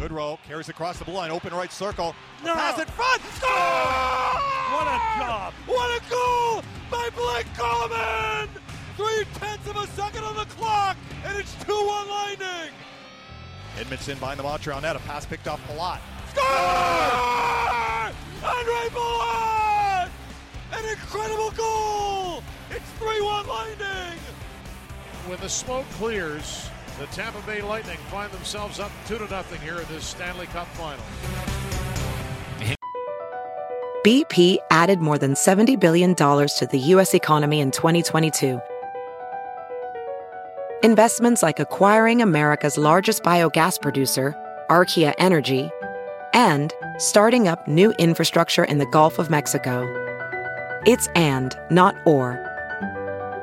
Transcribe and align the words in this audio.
Goodrow 0.00 0.38
carries 0.48 0.70
across 0.70 0.98
the 0.98 1.04
blue 1.04 1.12
line, 1.12 1.30
open 1.30 1.52
right 1.52 1.70
circle. 1.70 2.14
No. 2.42 2.54
Pass 2.54 2.80
in 2.80 2.86
front. 2.86 3.20
Score! 3.34 3.50
What 3.50 4.86
a 4.86 4.98
job! 5.18 5.52
What 5.66 6.00
a 6.00 6.10
goal 6.10 6.62
by 6.90 7.10
Blake 7.14 7.46
Coleman! 7.54 8.48
Three 8.96 9.24
tenths 9.34 9.68
of 9.68 9.76
a 9.76 9.86
second 9.88 10.24
on 10.24 10.36
the 10.36 10.46
clock, 10.46 10.96
and 11.26 11.36
it's 11.36 11.54
2 11.66 11.72
1 11.74 12.08
Lightning. 12.08 12.72
Edmundson 13.76 14.18
behind 14.18 14.38
the 14.38 14.42
Montreal 14.42 14.80
net. 14.80 14.96
A 14.96 15.00
pass 15.00 15.26
picked 15.26 15.46
off 15.46 15.60
Palat. 15.68 16.00
Score! 16.30 16.46
Ondrej 18.48 18.88
Palat! 18.88 20.08
An 20.72 20.88
incredible 20.88 21.50
goal! 21.50 22.42
It's 22.70 22.88
3 22.92 23.20
1 23.20 23.46
Lightning! 23.46 24.18
When 25.26 25.38
the 25.40 25.48
smoke 25.50 25.84
clears, 25.90 26.70
the 27.00 27.06
Tampa 27.06 27.40
Bay 27.46 27.62
Lightning 27.62 27.96
find 28.10 28.30
themselves 28.30 28.78
up 28.78 28.92
2 29.08 29.16
to 29.16 29.26
nothing 29.28 29.58
here 29.62 29.80
in 29.80 29.88
this 29.88 30.04
Stanley 30.04 30.44
Cup 30.48 30.66
final. 30.68 31.02
BP 34.04 34.58
added 34.70 35.00
more 35.00 35.16
than 35.16 35.32
$70 35.32 35.80
billion 35.80 36.14
to 36.14 36.68
the 36.70 36.78
U.S. 36.78 37.14
economy 37.14 37.60
in 37.60 37.70
2022. 37.70 38.60
Investments 40.82 41.42
like 41.42 41.58
acquiring 41.58 42.20
America's 42.20 42.76
largest 42.76 43.22
biogas 43.22 43.80
producer, 43.80 44.34
Archaea 44.68 45.14
Energy, 45.16 45.70
and 46.34 46.74
starting 46.98 47.48
up 47.48 47.66
new 47.66 47.92
infrastructure 47.92 48.64
in 48.64 48.76
the 48.76 48.86
Gulf 48.86 49.18
of 49.18 49.30
Mexico. 49.30 49.86
It's 50.86 51.08
and, 51.14 51.58
not 51.70 51.94
or. 52.04 52.49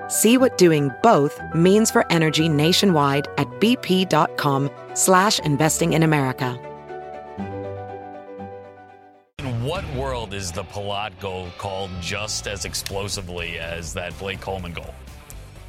See 0.08 0.38
what 0.38 0.58
doing 0.58 0.92
both 1.04 1.40
means 1.54 1.92
for 1.92 2.10
energy 2.10 2.48
nationwide 2.48 3.28
at 3.38 3.48
bp.com 3.60 4.70
slash 4.94 5.40
investing 5.40 5.94
in 5.94 6.04
America. 6.04 6.58
In 9.40 9.64
what 9.64 9.86
world 9.94 10.34
is 10.34 10.52
the 10.52 10.64
Palat 10.64 11.20
goal 11.20 11.50
called 11.58 11.92
just 12.02 12.48
as 12.48 12.64
explosively 12.64 13.60
as 13.60 13.94
that 13.94 14.18
Blake 14.18 14.40
Coleman 14.40 14.72
goal? 14.72 14.94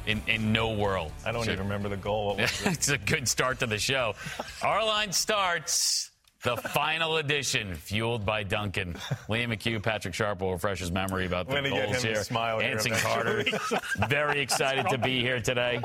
In, 0.07 0.21
in 0.27 0.53
no 0.53 0.71
world. 0.71 1.11
I 1.25 1.31
don't 1.31 1.47
even 1.47 1.59
remember 1.59 1.89
the 1.89 1.97
goal. 1.97 2.27
What 2.29 2.37
was 2.37 2.61
it? 2.65 2.73
it's 2.73 2.89
a 2.89 2.97
good 2.97 3.27
start 3.27 3.59
to 3.59 3.67
the 3.67 3.77
show. 3.77 4.15
Our 4.63 4.83
line 4.85 5.11
starts 5.11 6.11
the 6.43 6.55
final 6.57 7.17
edition, 7.17 7.75
fueled 7.75 8.25
by 8.25 8.43
Dunkin'. 8.43 8.93
Liam 9.27 9.49
McHugh, 9.53 9.81
Patrick 9.83 10.13
Sharp 10.13 10.41
will 10.41 10.53
refresh 10.53 10.79
his 10.79 10.91
memory 10.91 11.25
about 11.25 11.47
the 11.47 11.55
We're 11.55 11.63
get 11.63 11.87
goals 11.91 12.03
him 12.03 12.13
here. 12.13 12.23
smile 12.23 12.61
Anson 12.61 12.93
eventually. 12.93 13.51
Carter, 13.51 13.79
very 14.07 14.39
excited 14.41 14.87
to 14.89 14.97
be 14.97 15.21
here 15.21 15.41
today. 15.41 15.81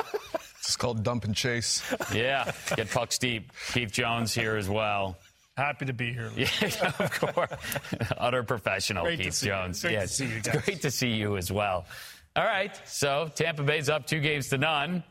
It's 0.58 0.76
called 0.76 1.02
dump 1.02 1.24
and 1.24 1.34
chase. 1.34 1.82
Yeah, 2.14 2.50
get 2.76 2.90
pucks 2.90 3.18
deep. 3.18 3.52
Keith 3.72 3.90
Jones 3.92 4.32
here 4.32 4.56
as 4.56 4.68
well. 4.68 5.16
Happy 5.56 5.86
to 5.86 5.92
be 5.92 6.12
here. 6.12 6.30
Yeah, 6.36 6.92
of 6.98 7.10
course. 7.20 7.50
Utter 8.18 8.42
professional, 8.42 9.04
Great 9.04 9.20
Keith 9.20 9.34
see 9.34 9.46
you. 9.46 9.52
Jones. 9.52 9.82
Great 9.82 10.00
to 10.00 10.08
see 10.08 10.26
you 10.26 10.40
guys. 10.40 10.62
Great 10.64 10.82
to 10.82 10.90
see 10.90 11.10
you 11.10 11.36
as 11.36 11.50
well. 11.52 11.84
All 12.36 12.44
right, 12.44 12.76
so 12.88 13.30
Tampa 13.34 13.62
Bay's 13.62 13.88
up 13.88 14.06
two 14.06 14.20
games 14.20 14.48
to 14.48 14.58
none. 14.58 15.04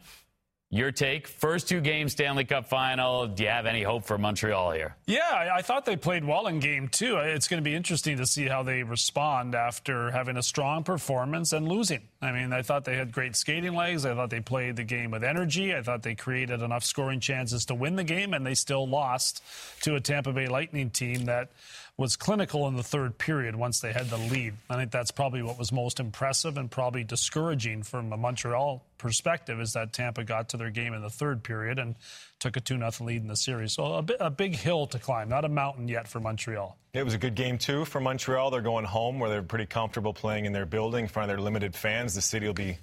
Your 0.73 0.91
take, 0.91 1.27
first 1.27 1.69
two 1.69 1.81
games, 1.81 2.13
Stanley 2.13 2.45
Cup 2.45 2.65
final. 2.65 3.27
Do 3.27 3.43
you 3.43 3.49
have 3.49 3.67
any 3.67 3.83
hope 3.83 4.05
for 4.05 4.17
Montreal 4.17 4.71
here? 4.71 4.95
Yeah, 5.05 5.51
I, 5.53 5.61
thought 5.61 5.85
they 5.85 5.95
played 5.95 6.25
well 6.25 6.47
in 6.47 6.57
game 6.57 6.87
two. 6.87 7.17
It's 7.17 7.47
going 7.47 7.63
to 7.63 7.63
be 7.63 7.75
interesting 7.75 8.17
to 8.17 8.25
see 8.25 8.45
how 8.45 8.63
they 8.63 8.81
respond 8.81 9.53
after 9.53 10.09
having 10.09 10.35
a 10.35 10.41
strong 10.41 10.83
performance 10.83 11.53
and 11.53 11.67
losing. 11.67 12.01
I 12.23 12.31
mean, 12.31 12.51
I 12.53 12.63
thought 12.63 12.85
they 12.85 12.95
had 12.95 13.11
great 13.11 13.35
skating 13.35 13.75
legs. 13.75 14.03
I 14.03 14.15
thought 14.15 14.31
they 14.31 14.39
played 14.39 14.75
the 14.75 14.83
game 14.83 15.11
with 15.11 15.23
energy. 15.23 15.75
I 15.75 15.83
thought 15.83 16.01
they 16.01 16.15
created 16.15 16.63
enough 16.63 16.83
scoring 16.83 17.19
chances 17.19 17.65
to 17.65 17.75
win 17.75 17.95
the 17.95 18.03
game, 18.03 18.33
and 18.33 18.43
they 18.43 18.55
still 18.55 18.87
lost 18.87 19.43
to 19.81 19.93
a 19.93 19.99
Tampa 19.99 20.33
Bay 20.33 20.47
Lightning 20.47 20.89
team 20.89 21.25
that 21.25 21.51
was 21.95 22.15
clinical 22.15 22.67
in 22.67 22.75
the 22.75 22.83
third 22.83 23.17
period 23.19 23.55
once 23.55 23.79
they 23.79 23.93
had 23.93 24.09
the 24.09 24.17
lead. 24.17 24.55
I 24.67 24.77
think 24.77 24.91
that's 24.91 25.11
probably 25.11 25.43
what 25.43 25.59
was 25.59 25.71
most 25.71 25.99
impressive 25.99 26.57
and 26.57 26.69
probably 26.69 27.03
discouraging 27.03 27.83
from 27.83 28.11
a 28.11 28.17
Montreal 28.17 28.83
perspective 28.97 29.59
is 29.59 29.73
that 29.73 29.93
Tampa 29.93 30.23
got 30.23 30.49
to 30.49 30.57
their 30.57 30.71
game 30.71 30.93
in 30.93 31.01
the 31.03 31.09
third 31.09 31.43
period 31.43 31.77
and 31.77 31.95
took 32.39 32.57
a 32.57 32.61
2 32.61 32.77
0 32.77 32.91
lead 33.01 33.21
in 33.21 33.27
the 33.27 33.35
series. 33.35 33.73
So 33.73 33.93
a, 33.93 34.01
bi- 34.01 34.15
a 34.19 34.31
big 34.31 34.55
hill 34.55 34.87
to 34.87 34.97
climb, 34.97 35.29
not 35.29 35.45
a 35.45 35.49
mountain 35.49 35.87
yet 35.87 36.07
for 36.07 36.19
Montreal. 36.19 36.75
It 36.93 37.05
was 37.05 37.13
a 37.13 37.19
good 37.19 37.35
game 37.35 37.59
too 37.59 37.85
for 37.85 37.99
Montreal. 37.99 38.49
They're 38.49 38.61
going 38.61 38.85
home 38.85 39.19
where 39.19 39.29
they're 39.29 39.43
pretty 39.43 39.67
comfortable 39.67 40.13
playing 40.13 40.45
in 40.45 40.53
their 40.53 40.65
building 40.65 41.03
in 41.03 41.09
front 41.09 41.29
of 41.29 41.37
their 41.37 41.43
limited 41.43 41.75
fans. 41.75 42.15
The 42.15 42.21
city 42.21 42.47
will 42.47 42.53
be 42.53 42.79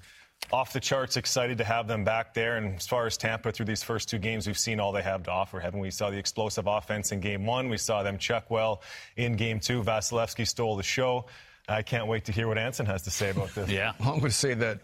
off 0.52 0.72
the 0.72 0.80
charts 0.80 1.16
excited 1.16 1.58
to 1.58 1.64
have 1.64 1.86
them 1.86 2.02
back 2.04 2.34
there. 2.34 2.56
And 2.56 2.76
as 2.76 2.86
far 2.86 3.06
as 3.06 3.16
Tampa 3.16 3.52
through 3.52 3.66
these 3.66 3.82
first 3.82 4.08
two 4.08 4.18
games, 4.18 4.46
we've 4.46 4.58
seen 4.58 4.80
all 4.80 4.92
they 4.92 5.02
have 5.02 5.22
to 5.24 5.30
offer. 5.30 5.60
Haven't 5.60 5.80
we? 5.80 5.88
We 5.88 5.92
saw 5.92 6.10
the 6.10 6.18
explosive 6.18 6.66
offense 6.66 7.12
in 7.12 7.20
game 7.20 7.46
one. 7.46 7.68
We 7.68 7.76
saw 7.76 8.02
them 8.02 8.18
check 8.18 8.50
well 8.50 8.82
in 9.16 9.34
game 9.36 9.60
two. 9.60 9.82
Vasilevskiy 9.82 10.46
stole 10.46 10.76
the 10.76 10.82
show. 10.82 11.26
I 11.68 11.82
can't 11.82 12.08
wait 12.08 12.24
to 12.24 12.32
hear 12.32 12.48
what 12.48 12.58
Anson 12.58 12.86
has 12.86 13.02
to 13.02 13.10
say 13.10 13.30
about 13.30 13.54
this. 13.54 13.68
Yeah. 13.70 13.92
Well, 14.00 14.08
I'm 14.12 14.18
going 14.18 14.30
to 14.30 14.36
say 14.36 14.54
that 14.54 14.80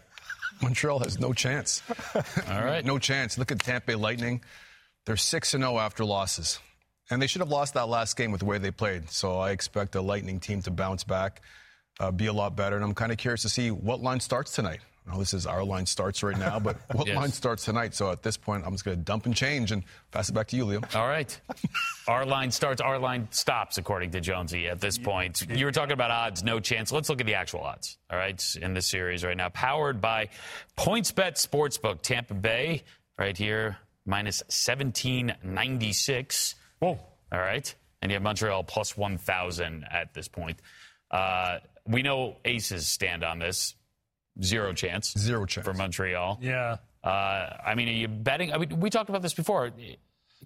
Montreal 0.61 0.99
has 0.99 1.19
no 1.19 1.33
chance. 1.33 1.81
All 2.49 2.63
right. 2.63 2.85
No 2.85 2.97
chance. 2.97 3.37
Look 3.37 3.51
at 3.51 3.59
Tampa 3.59 3.87
Bay 3.87 3.95
Lightning. 3.95 4.41
They're 5.05 5.17
6 5.17 5.49
0 5.49 5.77
after 5.79 6.05
losses. 6.05 6.59
And 7.09 7.21
they 7.21 7.27
should 7.27 7.41
have 7.41 7.49
lost 7.49 7.73
that 7.75 7.87
last 7.87 8.15
game 8.17 8.31
with 8.31 8.39
the 8.39 8.45
way 8.45 8.57
they 8.57 8.71
played. 8.71 9.09
So 9.09 9.39
I 9.39 9.51
expect 9.51 9.93
the 9.93 10.01
Lightning 10.01 10.39
team 10.39 10.61
to 10.63 10.71
bounce 10.71 11.03
back, 11.05 11.41
uh, 11.99 12.11
be 12.11 12.27
a 12.27 12.33
lot 12.33 12.55
better. 12.55 12.75
And 12.75 12.83
I'm 12.83 12.93
kind 12.93 13.11
of 13.11 13.17
curious 13.17 13.43
to 13.43 13.49
see 13.49 13.71
what 13.71 14.01
line 14.01 14.19
starts 14.19 14.51
tonight. 14.53 14.79
I 15.07 15.13
know 15.13 15.19
this 15.19 15.33
is 15.33 15.47
our 15.47 15.63
line 15.63 15.85
starts 15.85 16.21
right 16.21 16.37
now, 16.37 16.59
but 16.59 16.75
what 16.93 17.07
Yes. 17.07 17.15
line 17.15 17.31
starts 17.31 17.63
tonight? 17.63 17.93
So 17.95 18.11
at 18.11 18.23
this 18.23 18.35
point, 18.35 18.65
I'm 18.65 18.73
just 18.73 18.83
going 18.83 18.97
to 18.97 19.03
dump 19.03 19.25
and 19.25 19.33
change 19.35 19.71
and 19.71 19.83
pass 20.11 20.27
it 20.27 20.33
back 20.33 20.47
to 20.49 20.57
you, 20.57 20.65
Liam. 20.65 20.93
All 20.95 21.07
right. 21.07 21.39
our 22.09 22.25
line 22.25 22.51
starts, 22.51 22.81
our 22.81 22.99
line 22.99 23.27
stops, 23.31 23.77
according 23.77 24.11
to 24.11 24.19
Jonesy 24.19 24.67
at 24.67 24.81
this 24.81 24.97
point. 24.97 25.45
You 25.49 25.63
were 25.65 25.71
talking 25.71 25.93
about 25.93 26.11
odds, 26.11 26.43
no 26.43 26.59
chance. 26.59 26.91
Let's 26.91 27.07
look 27.09 27.21
at 27.21 27.25
the 27.25 27.35
actual 27.35 27.61
odds, 27.61 27.97
all 28.11 28.17
right, 28.17 28.43
in 28.61 28.73
this 28.73 28.87
series 28.87 29.23
right 29.23 29.37
now. 29.37 29.47
Powered 29.49 30.01
by 30.01 30.27
PointsBet 30.77 31.33
Sportsbook, 31.35 32.01
Tampa 32.01 32.33
Bay, 32.33 32.83
right 33.17 33.37
here, 33.37 33.77
minus 34.05 34.41
1796. 34.49 36.55
Whoa. 36.79 36.99
All 37.31 37.39
right. 37.39 37.73
And 38.01 38.11
you 38.11 38.15
have 38.15 38.23
Montreal 38.23 38.63
plus 38.63 38.97
1,000 38.97 39.85
at 39.89 40.13
this 40.13 40.27
point. 40.27 40.59
Uh, 41.09 41.59
we 41.85 42.01
know 42.03 42.35
aces 42.45 42.87
stand 42.87 43.23
on 43.23 43.39
this. 43.39 43.75
Zero 44.41 44.73
chance. 44.73 45.13
Zero 45.17 45.45
chance. 45.45 45.65
For 45.65 45.73
Montreal. 45.73 46.39
Yeah. 46.41 46.77
Uh, 47.03 47.55
I 47.65 47.75
mean, 47.75 47.89
are 47.89 47.93
you 47.93 48.07
betting? 48.07 48.53
I 48.53 48.57
mean, 48.57 48.79
we 48.79 48.89
talked 48.89 49.09
about 49.09 49.21
this 49.21 49.33
before. 49.33 49.71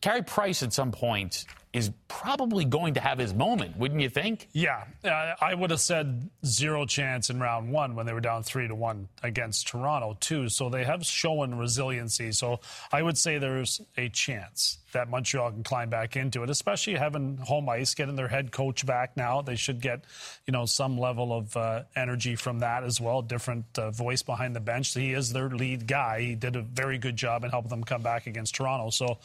Carey 0.01 0.23
Price 0.23 0.63
at 0.63 0.73
some 0.73 0.91
point 0.91 1.45
is 1.73 1.89
probably 2.09 2.65
going 2.65 2.95
to 2.95 2.99
have 2.99 3.17
his 3.17 3.33
moment, 3.33 3.77
wouldn't 3.77 4.01
you 4.01 4.09
think? 4.09 4.49
Yeah, 4.51 4.83
uh, 5.05 5.35
I 5.39 5.53
would 5.53 5.69
have 5.69 5.79
said 5.79 6.29
zero 6.45 6.85
chance 6.85 7.29
in 7.29 7.39
round 7.39 7.71
one 7.71 7.95
when 7.95 8.05
they 8.05 8.13
were 8.13 8.19
down 8.19 8.43
three 8.43 8.67
to 8.67 8.75
one 8.75 9.07
against 9.23 9.67
Toronto 9.69 10.17
too. 10.19 10.49
So 10.49 10.69
they 10.69 10.83
have 10.83 11.05
shown 11.05 11.55
resiliency. 11.55 12.33
So 12.33 12.59
I 12.91 13.01
would 13.01 13.17
say 13.17 13.37
there's 13.37 13.79
a 13.97 14.09
chance 14.09 14.79
that 14.91 15.09
Montreal 15.09 15.51
can 15.51 15.63
climb 15.63 15.89
back 15.89 16.17
into 16.17 16.43
it, 16.43 16.49
especially 16.49 16.95
having 16.95 17.37
home 17.37 17.69
ice, 17.69 17.93
getting 17.93 18.15
their 18.15 18.27
head 18.27 18.51
coach 18.51 18.85
back 18.85 19.15
now. 19.15 19.41
They 19.41 19.55
should 19.55 19.79
get, 19.81 20.03
you 20.45 20.51
know, 20.51 20.65
some 20.65 20.97
level 20.97 21.31
of 21.31 21.55
uh, 21.55 21.83
energy 21.95 22.35
from 22.35 22.59
that 22.59 22.83
as 22.83 22.99
well. 22.99 23.21
Different 23.21 23.65
uh, 23.77 23.91
voice 23.91 24.21
behind 24.21 24.55
the 24.55 24.59
bench. 24.59 24.93
He 24.93 25.13
is 25.13 25.31
their 25.31 25.49
lead 25.49 25.87
guy. 25.87 26.21
He 26.21 26.35
did 26.35 26.57
a 26.57 26.61
very 26.61 26.97
good 26.97 27.15
job 27.15 27.45
in 27.45 27.49
helping 27.49 27.69
them 27.69 27.83
come 27.85 28.01
back 28.01 28.27
against 28.27 28.55
Toronto. 28.55 28.89
So 28.89 29.19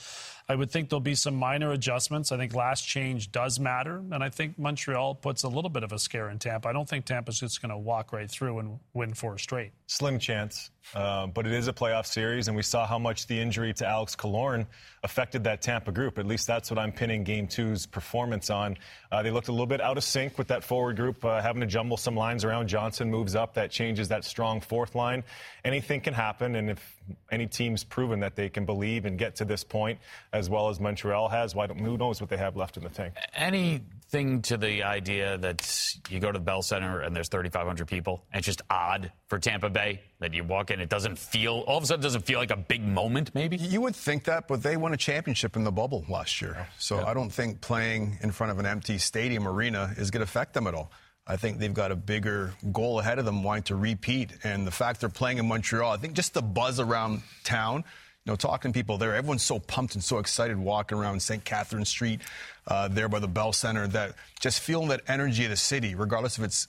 I 0.49 0.55
would 0.55 0.71
think 0.71 0.89
there'll 0.89 1.01
be 1.01 1.17
some 1.17 1.35
minor 1.35 1.73
adjustments. 1.73 2.31
I 2.37 2.39
think 2.39 2.55
last 2.55 2.87
change 2.87 3.33
does 3.33 3.59
matter, 3.59 4.03
and 4.13 4.23
I 4.23 4.29
think 4.29 4.59
Montreal 4.59 5.15
puts 5.15 5.43
a 5.43 5.49
little 5.49 5.71
bit 5.71 5.83
of 5.83 5.93
a 5.93 5.99
scare 5.99 6.29
in 6.29 6.39
Tampa. 6.39 6.69
I 6.69 6.75
don't 6.75 6.87
think 6.87 7.07
Tampa's 7.07 7.41
just 7.41 7.63
going 7.63 7.71
to 7.71 7.79
walk 7.79 8.13
right 8.13 8.31
through 8.31 8.59
and 8.59 8.79
win 8.93 9.15
four 9.15 9.39
straight. 9.39 9.73
Slim 9.87 10.19
chance, 10.19 10.71
uh, 10.95 11.29
but 11.29 11.47
it 11.47 11.53
is 11.53 11.67
a 11.67 11.73
playoff 11.73 12.05
series, 12.05 12.49
and 12.49 12.57
we 12.57 12.63
saw 12.63 12.87
how 12.87 12.99
much 12.99 13.27
the 13.27 13.41
injury 13.41 13.73
to 13.73 13.87
Alex 13.87 14.15
Killorn 14.15 14.67
affected 15.03 15.45
that 15.45 15.63
Tampa 15.63 15.93
group. 15.93 16.19
At 16.19 16.27
least 16.27 16.47
that's 16.47 16.71
what 16.71 16.79
I'm 16.79 16.93
pinning 16.93 17.25
Game 17.25 17.47
Two's 17.47 17.87
performance 17.87 18.51
on. 18.51 18.77
Uh, 19.11 19.23
they 19.23 19.31
looked 19.31 19.49
a 19.49 19.53
little 19.53 19.67
bit 19.67 19.81
out 19.81 19.97
of 19.97 20.05
sync 20.05 20.37
with 20.37 20.49
that 20.49 20.63
forward 20.63 20.97
group, 20.97 21.25
uh, 21.25 21.41
having 21.41 21.61
to 21.61 21.67
jumble 21.67 21.97
some 21.97 22.17
lines 22.17 22.45
around. 22.45 22.69
Johnson 22.69 23.11
moves 23.11 23.35
up, 23.35 23.55
that 23.55 23.71
changes 23.71 24.09
that 24.09 24.25
strong 24.25 24.61
fourth 24.61 24.95
line. 24.95 25.25
Anything 25.65 26.03
can 26.03 26.13
happen, 26.13 26.57
and 26.57 26.69
if 26.69 26.97
any 27.31 27.47
team's 27.47 27.85
proven 27.85 28.21
that 28.21 28.35
they 28.35 28.49
can 28.49 28.67
believe 28.67 29.07
and 29.07 29.17
get 29.17 29.37
to 29.37 29.45
this 29.45 29.63
point, 29.63 30.01
as 30.33 30.51
well 30.51 30.69
as 30.69 30.81
Montreal 30.81 31.29
has, 31.29 31.55
why 31.55 31.69
don't, 31.69 31.79
who 31.79 31.97
knows 31.97 32.21
what 32.21 32.26
they 32.29 32.37
have 32.37 32.57
left 32.57 32.77
in 32.77 32.83
the 32.83 32.89
tank? 32.89 33.15
Anything 33.35 34.43
to 34.43 34.57
the 34.57 34.83
idea 34.83 35.39
that 35.39 35.97
you 36.09 36.21
go 36.21 36.33
to 36.33 36.39
the 36.39 36.45
Bell 36.45 36.63
Center 36.63 37.01
and 37.01 37.15
there's 37.15 37.29
3,500 37.29 37.87
people, 37.87 38.25
and 38.33 38.39
it's 38.39 38.47
just 38.47 38.63
odd 38.71 39.13
for 39.29 39.39
Tampa 39.39 39.71
Bay 39.71 40.01
that 40.21 40.33
you 40.35 40.45
walk 40.45 40.71
in, 40.71 40.81
it 40.81 40.89
doesn't 40.89 41.19
feel, 41.19 41.65
all 41.67 41.79
of 41.79 41.85
a 41.85 41.87
sudden, 41.87 42.03
it 42.03 42.05
doesn't 42.05 42.25
feel 42.25 42.39
like 42.39 42.51
a 42.51 42.57
big 42.57 42.83
moment, 42.83 43.35
maybe? 43.35 43.57
You 43.57 43.81
would 43.83 43.97
think 43.97 44.25
that, 44.25 44.49
but 44.49 44.63
they 44.63 44.77
won 44.77 44.93
a 44.93 44.97
championship 44.97 45.57
in 45.57 45.65
the 45.65 45.73
bubble 45.73 46.05
last 46.09 46.41
year. 46.41 46.57
Oh, 46.59 46.67
so 46.79 47.05
I 47.05 47.15
don't 47.15 47.31
think 47.31 47.61
playing 47.61 48.19
in 48.23 48.31
front 48.33 48.53
of 48.53 48.59
an 48.59 48.67
empty 48.67 48.99
stadium 48.99 49.47
arena 49.47 49.93
is 49.97 50.11
going 50.11 50.21
to 50.21 50.25
affect 50.25 50.55
them 50.55 50.67
at 50.67 50.75
all. 50.75 50.91
I 51.29 51.37
think 51.37 51.59
they've 51.59 51.75
got 51.75 51.91
a 51.91 51.97
bigger 51.97 52.55
goal 52.71 53.01
ahead 53.01 53.19
of 53.19 53.25
them 53.25 53.43
wanting 53.43 53.65
to 53.65 53.75
repeat. 53.75 54.33
And 54.45 54.65
the 54.65 54.71
fact 54.71 55.01
they're 55.01 55.09
playing 55.09 55.39
in 55.39 55.49
Montreal, 55.49 55.91
I 55.91 55.97
think 55.97 56.15
just 56.15 56.35
the 56.35 56.43
buzz 56.43 56.79
around 56.79 57.23
town, 57.43 57.83
You 58.27 58.33
know, 58.33 58.37
talking 58.37 58.73
to 58.73 58.77
people 58.77 58.99
there, 58.99 59.15
everyone's 59.15 59.45
so 59.45 59.61
pumped 59.61 59.95
and 59.95 60.03
so 60.03 60.19
excited 60.19 60.59
walking 60.59 60.99
around 60.99 61.23
St. 61.23 61.45
Catherine 61.45 61.85
Street, 61.85 62.21
uh, 62.67 62.89
there 62.89 63.09
by 63.09 63.21
the 63.21 63.29
Bell 63.29 63.53
Center, 63.53 63.87
that 63.87 64.17
just 64.41 64.59
feeling 64.59 64.89
that 64.89 65.03
energy 65.07 65.45
of 65.45 65.51
the 65.51 65.57
city, 65.57 65.95
regardless 65.95 66.37
if 66.37 66.43
it's 66.43 66.67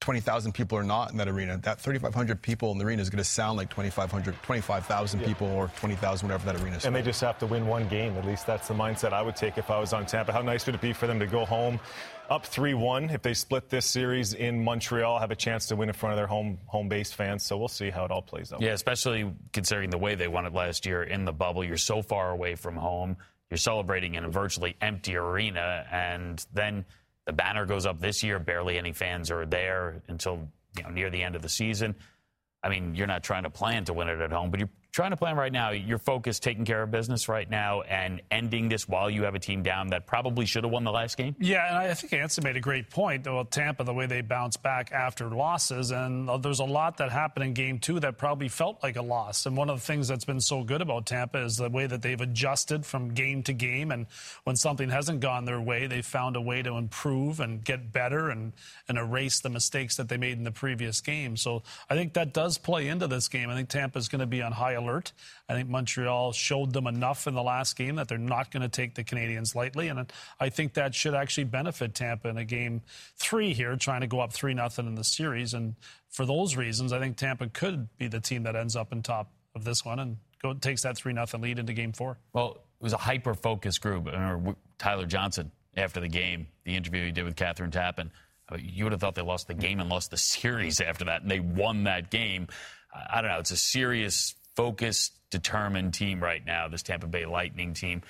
20,000 0.00 0.52
people 0.52 0.76
are 0.76 0.84
not 0.84 1.10
in 1.10 1.16
that 1.16 1.28
arena, 1.28 1.58
that 1.58 1.80
3,500 1.80 2.40
people 2.42 2.70
in 2.70 2.78
the 2.78 2.84
arena 2.84 3.00
is 3.00 3.08
going 3.08 3.18
to 3.18 3.24
sound 3.24 3.56
like 3.56 3.70
2,500, 3.70 4.34
25,000 4.42 5.20
yeah. 5.20 5.26
people 5.26 5.48
or 5.48 5.68
20,000, 5.76 6.28
whatever 6.28 6.52
that 6.52 6.62
arena 6.62 6.76
is. 6.76 6.84
And 6.84 6.94
they 6.94 7.02
just 7.02 7.20
have 7.22 7.38
to 7.38 7.46
win 7.46 7.66
one 7.66 7.88
game. 7.88 8.16
At 8.16 8.26
least 8.26 8.46
that's 8.46 8.68
the 8.68 8.74
mindset 8.74 9.12
I 9.12 9.22
would 9.22 9.36
take 9.36 9.56
if 9.58 9.70
I 9.70 9.80
was 9.80 9.92
on 9.92 10.04
Tampa. 10.04 10.32
How 10.32 10.42
nice 10.42 10.66
would 10.66 10.74
it 10.74 10.80
be 10.80 10.92
for 10.92 11.06
them 11.06 11.18
to 11.18 11.26
go 11.26 11.44
home 11.44 11.80
up 12.28 12.44
3-1 12.44 13.14
if 13.14 13.22
they 13.22 13.34
split 13.34 13.70
this 13.70 13.86
series 13.86 14.34
in 14.34 14.62
Montreal, 14.62 15.18
have 15.18 15.30
a 15.30 15.36
chance 15.36 15.66
to 15.66 15.76
win 15.76 15.88
in 15.88 15.94
front 15.94 16.12
of 16.12 16.16
their 16.16 16.26
home 16.26 16.58
home 16.66 16.88
base 16.88 17.12
fans. 17.12 17.44
So 17.44 17.56
we'll 17.56 17.68
see 17.68 17.88
how 17.88 18.04
it 18.04 18.10
all 18.10 18.22
plays 18.22 18.52
out. 18.52 18.60
Yeah, 18.60 18.72
especially 18.72 19.32
considering 19.52 19.90
the 19.90 19.98
way 19.98 20.14
they 20.14 20.28
won 20.28 20.44
it 20.44 20.52
last 20.52 20.86
year 20.86 21.04
in 21.04 21.24
the 21.24 21.32
bubble. 21.32 21.64
You're 21.64 21.76
so 21.76 22.02
far 22.02 22.30
away 22.30 22.54
from 22.54 22.76
home. 22.76 23.16
You're 23.48 23.58
celebrating 23.58 24.16
in 24.16 24.24
a 24.24 24.28
virtually 24.28 24.76
empty 24.80 25.16
arena 25.16 25.86
and 25.90 26.44
then– 26.52 26.84
the 27.26 27.32
banner 27.32 27.66
goes 27.66 27.86
up 27.86 28.00
this 28.00 28.22
year. 28.22 28.38
Barely 28.38 28.78
any 28.78 28.92
fans 28.92 29.30
are 29.30 29.44
there 29.44 30.02
until 30.08 30.48
you 30.76 30.82
know, 30.82 30.90
near 30.90 31.10
the 31.10 31.22
end 31.22 31.36
of 31.36 31.42
the 31.42 31.48
season. 31.48 31.94
I 32.62 32.68
mean, 32.68 32.94
you're 32.94 33.06
not 33.06 33.22
trying 33.22 33.44
to 33.44 33.50
plan 33.50 33.84
to 33.84 33.92
win 33.92 34.08
it 34.08 34.20
at 34.20 34.32
home, 34.32 34.50
but 34.50 34.60
you're 34.60 34.70
trying 34.96 35.10
to 35.10 35.16
plan 35.16 35.36
right 35.36 35.52
now. 35.52 35.72
You're 35.72 35.98
focused 35.98 36.42
taking 36.42 36.64
care 36.64 36.82
of 36.82 36.90
business 36.90 37.28
right 37.28 37.48
now 37.50 37.82
and 37.82 38.22
ending 38.30 38.70
this 38.70 38.88
while 38.88 39.10
you 39.10 39.24
have 39.24 39.34
a 39.34 39.38
team 39.38 39.62
down 39.62 39.88
that 39.88 40.06
probably 40.06 40.46
should 40.46 40.64
have 40.64 40.72
won 40.72 40.84
the 40.84 40.90
last 40.90 41.18
game. 41.18 41.36
Yeah, 41.38 41.68
and 41.68 41.76
I 41.76 41.92
think 41.92 42.14
Anson 42.14 42.42
made 42.42 42.56
a 42.56 42.60
great 42.60 42.88
point 42.88 43.26
about 43.26 43.50
Tampa, 43.50 43.84
the 43.84 43.92
way 43.92 44.06
they 44.06 44.22
bounce 44.22 44.56
back 44.56 44.92
after 44.92 45.28
losses. 45.28 45.90
And 45.90 46.30
uh, 46.30 46.38
there's 46.38 46.60
a 46.60 46.64
lot 46.64 46.96
that 46.96 47.12
happened 47.12 47.44
in 47.44 47.52
game 47.52 47.78
two 47.78 48.00
that 48.00 48.16
probably 48.16 48.48
felt 48.48 48.82
like 48.82 48.96
a 48.96 49.02
loss. 49.02 49.44
And 49.44 49.54
one 49.54 49.68
of 49.68 49.80
the 49.80 49.84
things 49.84 50.08
that's 50.08 50.24
been 50.24 50.40
so 50.40 50.64
good 50.64 50.80
about 50.80 51.04
Tampa 51.04 51.44
is 51.44 51.58
the 51.58 51.68
way 51.68 51.86
that 51.86 52.00
they've 52.00 52.18
adjusted 52.18 52.86
from 52.86 53.12
game 53.12 53.42
to 53.42 53.52
game. 53.52 53.90
And 53.90 54.06
when 54.44 54.56
something 54.56 54.88
hasn't 54.88 55.20
gone 55.20 55.44
their 55.44 55.60
way, 55.60 55.86
they've 55.88 56.06
found 56.06 56.36
a 56.36 56.40
way 56.40 56.62
to 56.62 56.72
improve 56.72 57.40
and 57.40 57.62
get 57.62 57.92
better 57.92 58.30
and, 58.30 58.54
and 58.88 58.96
erase 58.96 59.40
the 59.40 59.50
mistakes 59.50 59.98
that 59.98 60.08
they 60.08 60.16
made 60.16 60.38
in 60.38 60.44
the 60.44 60.52
previous 60.52 61.02
game. 61.02 61.36
So 61.36 61.64
I 61.90 61.94
think 61.96 62.14
that 62.14 62.32
does 62.32 62.56
play 62.56 62.88
into 62.88 63.06
this 63.06 63.28
game. 63.28 63.50
I 63.50 63.54
think 63.54 63.68
Tampa's 63.68 64.08
going 64.08 64.20
to 64.20 64.26
be 64.26 64.40
on 64.40 64.52
high 64.52 64.72
alert 64.72 64.85
alert. 64.86 65.12
I 65.48 65.54
think 65.54 65.68
Montreal 65.68 66.32
showed 66.32 66.72
them 66.72 66.86
enough 66.86 67.26
in 67.26 67.34
the 67.34 67.42
last 67.42 67.76
game 67.76 67.96
that 67.96 68.08
they're 68.08 68.18
not 68.18 68.50
going 68.50 68.62
to 68.62 68.68
take 68.68 68.94
the 68.94 69.04
Canadiens 69.04 69.54
lightly, 69.54 69.88
and 69.88 70.12
I 70.40 70.48
think 70.48 70.74
that 70.74 70.94
should 70.94 71.14
actually 71.14 71.44
benefit 71.44 71.94
Tampa 71.94 72.28
in 72.28 72.38
a 72.38 72.44
game 72.44 72.82
three 73.16 73.52
here, 73.52 73.76
trying 73.76 74.02
to 74.02 74.06
go 74.06 74.20
up 74.20 74.32
three 74.32 74.54
nothing 74.54 74.86
in 74.86 74.94
the 74.94 75.04
series. 75.04 75.54
And 75.54 75.74
for 76.08 76.24
those 76.24 76.56
reasons, 76.56 76.92
I 76.92 76.98
think 76.98 77.16
Tampa 77.16 77.48
could 77.48 77.88
be 77.98 78.08
the 78.08 78.20
team 78.20 78.44
that 78.44 78.56
ends 78.56 78.76
up 78.76 78.92
in 78.92 79.02
top 79.02 79.30
of 79.54 79.64
this 79.64 79.84
one 79.84 79.98
and 79.98 80.16
go, 80.42 80.54
takes 80.54 80.82
that 80.82 80.96
three 80.96 81.12
nothing 81.12 81.40
lead 81.40 81.58
into 81.58 81.72
game 81.72 81.92
four. 81.92 82.18
Well, 82.32 82.58
it 82.80 82.84
was 82.84 82.92
a 82.92 82.98
hyper 82.98 83.34
focused 83.34 83.80
group. 83.80 84.06
Remember 84.06 84.54
Tyler 84.78 85.06
Johnson 85.06 85.50
after 85.76 86.00
the 86.00 86.08
game, 86.08 86.46
the 86.64 86.76
interview 86.76 87.04
he 87.04 87.12
did 87.12 87.24
with 87.24 87.36
Kathryn 87.36 87.70
Tappen. 87.70 88.10
Uh, 88.50 88.56
you 88.60 88.84
would 88.84 88.92
have 88.92 89.00
thought 89.00 89.14
they 89.14 89.22
lost 89.22 89.48
the 89.48 89.54
game 89.54 89.80
and 89.80 89.88
lost 89.88 90.10
the 90.10 90.16
series 90.16 90.80
after 90.80 91.06
that, 91.06 91.22
and 91.22 91.30
they 91.30 91.40
won 91.40 91.84
that 91.84 92.10
game. 92.10 92.46
I 93.10 93.20
don't 93.20 93.30
know. 93.30 93.38
It's 93.38 93.50
a 93.50 93.56
serious 93.56 94.34
focused, 94.56 95.12
determined 95.30 95.94
team 95.94 96.22
right 96.22 96.44
now, 96.44 96.68
this 96.68 96.82
Tampa 96.82 97.06
Bay 97.06 97.26
Lightning 97.26 97.74
team. 97.74 98.02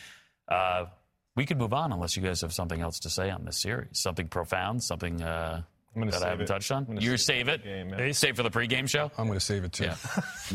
Uh, 0.49 0.87
we 1.35 1.45
could 1.45 1.59
move 1.59 1.75
on 1.75 1.93
unless 1.93 2.17
you 2.17 2.23
guys 2.23 2.41
have 2.41 2.53
something 2.53 2.81
else 2.81 3.01
to 3.01 3.11
say 3.11 3.31
on 3.31 3.45
this 3.45 3.59
series. 3.59 3.99
Something 3.99 4.29
profound, 4.29 4.83
something 4.83 5.21
uh, 5.23 5.63
that 5.95 6.23
I 6.23 6.31
haven't 6.31 6.45
it. 6.45 6.47
touched 6.47 6.73
on. 6.73 6.99
You 7.01 7.17
save, 7.17 7.49
it. 7.49 7.63
Game, 7.63 7.91
yeah. 7.91 8.13
Save 8.13 8.37
for 8.37 8.43
the 8.43 8.51
pregame 8.51 8.89
show. 8.89 9.11
I'm 9.19 9.27
going 9.27 9.39
to 9.39 9.45
save 9.45 9.65
it 9.65 9.73
too. 9.73 9.85
Yeah, 9.85 9.97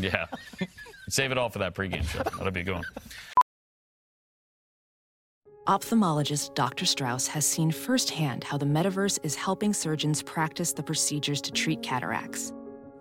yeah. 0.00 0.26
save 1.08 1.30
it 1.30 1.38
all 1.38 1.50
for 1.50 1.60
that 1.60 1.74
pregame 1.74 2.04
show. 2.08 2.22
That'll 2.22 2.50
be 2.50 2.64
good. 2.64 2.82
Ophthalmologist 5.68 6.56
Dr. 6.56 6.84
Strauss 6.84 7.28
has 7.28 7.46
seen 7.46 7.70
firsthand 7.70 8.42
how 8.42 8.58
the 8.58 8.66
metaverse 8.66 9.20
is 9.22 9.36
helping 9.36 9.72
surgeons 9.72 10.20
practice 10.20 10.72
the 10.72 10.82
procedures 10.82 11.40
to 11.42 11.52
treat 11.52 11.80
cataracts 11.82 12.52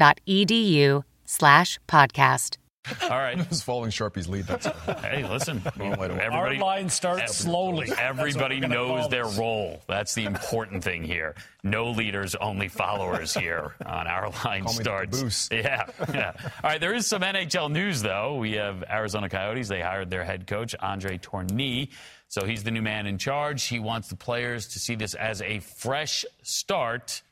edu 0.00 1.02
slash 1.24 1.78
podcast. 1.86 2.56
All 3.02 3.10
right. 3.10 3.38
I 3.40 3.46
was 3.48 3.62
following 3.62 3.90
Sharpie's 3.90 4.28
lead. 4.28 4.46
That's 4.46 4.66
hey, 5.02 5.26
listen. 5.28 5.62
Everybody, 5.78 6.24
Our 6.24 6.54
line 6.56 6.88
starts 6.88 7.22
every, 7.22 7.34
slowly. 7.34 7.92
Everybody 7.98 8.60
knows 8.60 9.08
their 9.08 9.26
role. 9.26 9.82
That's 9.86 10.14
the 10.14 10.24
important 10.24 10.82
thing 10.82 11.04
here. 11.04 11.34
No 11.62 11.90
leaders, 11.90 12.34
only 12.34 12.68
followers 12.68 13.34
here 13.34 13.74
on 13.84 14.06
our 14.06 14.30
line 14.44 14.64
Call 14.64 14.72
starts. 14.72 15.20
Yeah, 15.52 15.86
yeah. 16.12 16.32
All 16.64 16.70
right. 16.70 16.80
There 16.80 16.94
is 16.94 17.06
some 17.06 17.22
NHL 17.22 17.70
news 17.70 18.02
though. 18.02 18.36
We 18.36 18.52
have 18.52 18.82
Arizona 18.88 19.28
Coyotes. 19.28 19.68
They 19.68 19.80
hired 19.80 20.10
their 20.10 20.24
head 20.24 20.46
coach 20.46 20.74
Andre 20.80 21.18
Tourigny. 21.18 21.90
So 22.28 22.46
he's 22.46 22.62
the 22.62 22.70
new 22.70 22.82
man 22.82 23.06
in 23.06 23.18
charge. 23.18 23.64
He 23.64 23.78
wants 23.78 24.08
the 24.08 24.16
players 24.16 24.68
to 24.68 24.78
see 24.78 24.94
this 24.94 25.14
as 25.14 25.42
a 25.42 25.58
fresh 25.58 26.24
start 26.42 27.22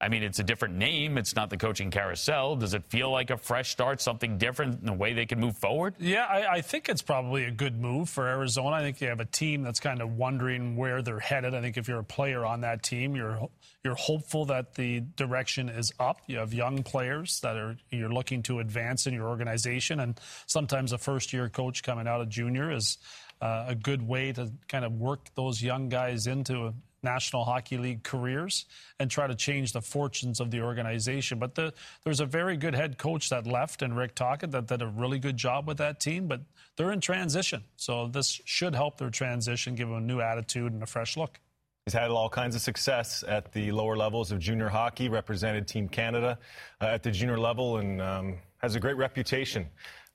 I 0.00 0.08
mean, 0.08 0.22
it's 0.22 0.38
a 0.38 0.44
different 0.44 0.76
name. 0.76 1.18
It's 1.18 1.34
not 1.34 1.50
the 1.50 1.56
coaching 1.56 1.90
carousel. 1.90 2.54
Does 2.54 2.72
it 2.72 2.84
feel 2.88 3.10
like 3.10 3.30
a 3.30 3.36
fresh 3.36 3.70
start, 3.70 4.00
something 4.00 4.38
different 4.38 4.78
in 4.80 4.86
the 4.86 4.92
way 4.92 5.12
they 5.12 5.26
can 5.26 5.40
move 5.40 5.56
forward? 5.56 5.96
Yeah, 5.98 6.24
I, 6.24 6.54
I, 6.54 6.60
think 6.60 6.88
it's 6.88 7.02
probably 7.02 7.44
a 7.44 7.50
good 7.50 7.80
move 7.80 8.08
for 8.08 8.28
Arizona. 8.28 8.76
I 8.76 8.82
think 8.82 9.00
you 9.00 9.08
have 9.08 9.18
a 9.18 9.24
team 9.24 9.62
that's 9.62 9.80
kind 9.80 10.00
of 10.00 10.16
wondering 10.16 10.76
where 10.76 11.02
they're 11.02 11.18
headed. 11.18 11.52
I 11.52 11.60
think 11.60 11.76
if 11.76 11.88
you're 11.88 11.98
a 11.98 12.04
player 12.04 12.46
on 12.46 12.60
that 12.60 12.84
team, 12.84 13.16
you're 13.16 13.48
you're 13.82 13.96
hopeful 13.96 14.44
that 14.46 14.74
the 14.74 15.00
direction 15.00 15.68
is 15.68 15.92
up. 15.98 16.20
You 16.28 16.38
have 16.38 16.54
young 16.54 16.84
players 16.84 17.40
that 17.40 17.56
are 17.56 17.76
you're 17.90 18.12
looking 18.12 18.44
to 18.44 18.60
advance 18.60 19.08
in 19.08 19.14
your 19.14 19.28
organization, 19.28 19.98
and 19.98 20.18
sometimes 20.46 20.92
a 20.92 20.98
first 20.98 21.32
year 21.32 21.48
coach 21.48 21.82
coming 21.82 22.06
out 22.06 22.20
of 22.20 22.28
junior 22.28 22.70
is. 22.70 22.98
Uh, 23.40 23.66
a 23.68 23.74
good 23.76 24.02
way 24.02 24.32
to 24.32 24.50
kind 24.66 24.84
of 24.84 24.92
work 24.94 25.28
those 25.36 25.62
young 25.62 25.88
guys 25.88 26.26
into 26.26 26.74
National 27.02 27.44
Hockey 27.44 27.78
League 27.78 28.02
careers 28.02 28.66
and 28.98 29.10
try 29.10 29.26
to 29.26 29.34
change 29.34 29.72
the 29.72 29.80
fortunes 29.80 30.40
of 30.40 30.50
the 30.50 30.60
organization. 30.60 31.38
But 31.38 31.54
the, 31.54 31.72
there's 32.04 32.20
a 32.20 32.26
very 32.26 32.56
good 32.56 32.74
head 32.74 32.98
coach 32.98 33.30
that 33.30 33.46
left, 33.46 33.82
and 33.82 33.96
Rick 33.96 34.14
Tocchet 34.14 34.50
that 34.52 34.66
did 34.66 34.82
a 34.82 34.86
really 34.86 35.18
good 35.18 35.36
job 35.36 35.66
with 35.66 35.78
that 35.78 36.00
team. 36.00 36.26
But 36.26 36.40
they're 36.76 36.92
in 36.92 37.00
transition, 37.00 37.64
so 37.76 38.08
this 38.08 38.40
should 38.44 38.74
help 38.74 38.98
their 38.98 39.10
transition, 39.10 39.74
give 39.74 39.88
them 39.88 39.98
a 39.98 40.00
new 40.00 40.20
attitude 40.20 40.72
and 40.72 40.82
a 40.82 40.86
fresh 40.86 41.16
look. 41.16 41.40
He's 41.86 41.94
had 41.94 42.10
all 42.10 42.28
kinds 42.28 42.54
of 42.54 42.60
success 42.60 43.24
at 43.26 43.50
the 43.52 43.72
lower 43.72 43.96
levels 43.96 44.30
of 44.30 44.38
junior 44.38 44.68
hockey, 44.68 45.08
represented 45.08 45.66
Team 45.66 45.88
Canada 45.88 46.38
uh, 46.82 46.84
at 46.84 47.02
the 47.02 47.10
junior 47.10 47.38
level, 47.38 47.78
and 47.78 48.02
um, 48.02 48.38
has 48.58 48.74
a 48.74 48.80
great 48.80 48.96
reputation. 48.96 49.66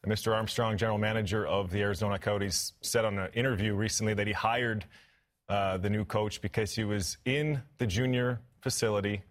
Mr. 0.08 0.36
Armstrong, 0.36 0.78
general 0.78 0.98
manager 0.98 1.48
of 1.48 1.72
the 1.72 1.82
Arizona 1.82 2.20
Coyotes, 2.20 2.74
said 2.82 3.06
on 3.06 3.18
an 3.18 3.32
interview 3.34 3.74
recently 3.74 4.14
that 4.14 4.28
he 4.28 4.34
hired 4.34 4.86
uh, 5.50 5.78
the 5.78 5.90
new 5.90 6.06
coach 6.06 6.42
because 6.42 6.74
he 6.74 6.84
was 6.84 7.18
in 7.26 7.62
the 7.78 7.88
junior 7.88 8.42
facility 8.62 9.22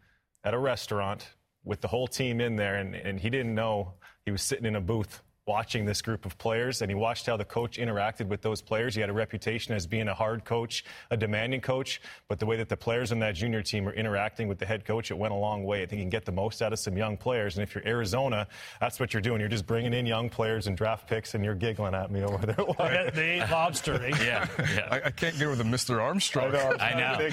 at 0.44 0.54
a 0.54 0.58
restaurant 0.58 1.26
with 1.64 1.80
the 1.80 1.88
whole 1.88 2.06
team 2.06 2.40
in 2.40 2.56
there, 2.56 2.76
and, 2.76 2.94
and 2.94 3.20
he 3.20 3.30
didn't 3.30 3.54
know 3.54 3.94
he 4.24 4.30
was 4.30 4.42
sitting 4.42 4.66
in 4.66 4.76
a 4.76 4.80
booth 4.80 5.22
watching 5.46 5.84
this 5.84 6.00
group 6.02 6.24
of 6.24 6.38
players 6.38 6.82
and 6.82 6.90
he 6.90 6.94
watched 6.94 7.26
how 7.26 7.36
the 7.36 7.44
coach 7.44 7.76
interacted 7.76 8.28
with 8.28 8.42
those 8.42 8.62
players. 8.62 8.94
He 8.94 9.00
had 9.00 9.10
a 9.10 9.12
reputation 9.12 9.74
as 9.74 9.86
being 9.88 10.06
a 10.06 10.14
hard 10.14 10.44
coach, 10.44 10.84
a 11.10 11.16
demanding 11.16 11.60
coach, 11.60 12.00
but 12.28 12.38
the 12.38 12.46
way 12.46 12.56
that 12.58 12.68
the 12.68 12.76
players 12.76 13.10
on 13.10 13.18
that 13.20 13.34
junior 13.34 13.60
team 13.60 13.88
are 13.88 13.92
interacting 13.92 14.46
with 14.46 14.58
the 14.58 14.66
head 14.66 14.84
coach, 14.84 15.10
it 15.10 15.18
went 15.18 15.32
a 15.32 15.36
long 15.36 15.64
way. 15.64 15.82
I 15.82 15.86
think 15.86 15.98
you 15.98 16.04
can 16.04 16.10
get 16.10 16.24
the 16.24 16.32
most 16.32 16.62
out 16.62 16.72
of 16.72 16.78
some 16.78 16.96
young 16.96 17.16
players. 17.16 17.56
And 17.56 17.64
if 17.64 17.74
you're 17.74 17.86
Arizona, 17.86 18.46
that's 18.80 19.00
what 19.00 19.12
you're 19.12 19.20
doing. 19.20 19.40
You're 19.40 19.48
just 19.48 19.66
bringing 19.66 19.92
in 19.92 20.06
young 20.06 20.30
players 20.30 20.68
and 20.68 20.76
draft 20.76 21.08
picks 21.08 21.34
and 21.34 21.44
you're 21.44 21.56
giggling 21.56 21.94
at 21.94 22.12
me 22.12 22.22
over 22.22 22.46
there. 22.46 23.10
they 23.12 23.40
ate 23.40 23.50
lobster. 23.50 23.98
They 23.98 24.10
Yeah, 24.10 24.46
yeah. 24.58 24.88
I, 24.90 24.96
I 25.06 25.10
can't 25.10 25.36
get 25.36 25.46
over 25.46 25.56
the 25.56 25.64
Mr. 25.64 26.00
Armstrong. 26.00 26.54
I 26.54 26.94
know. 26.94 27.30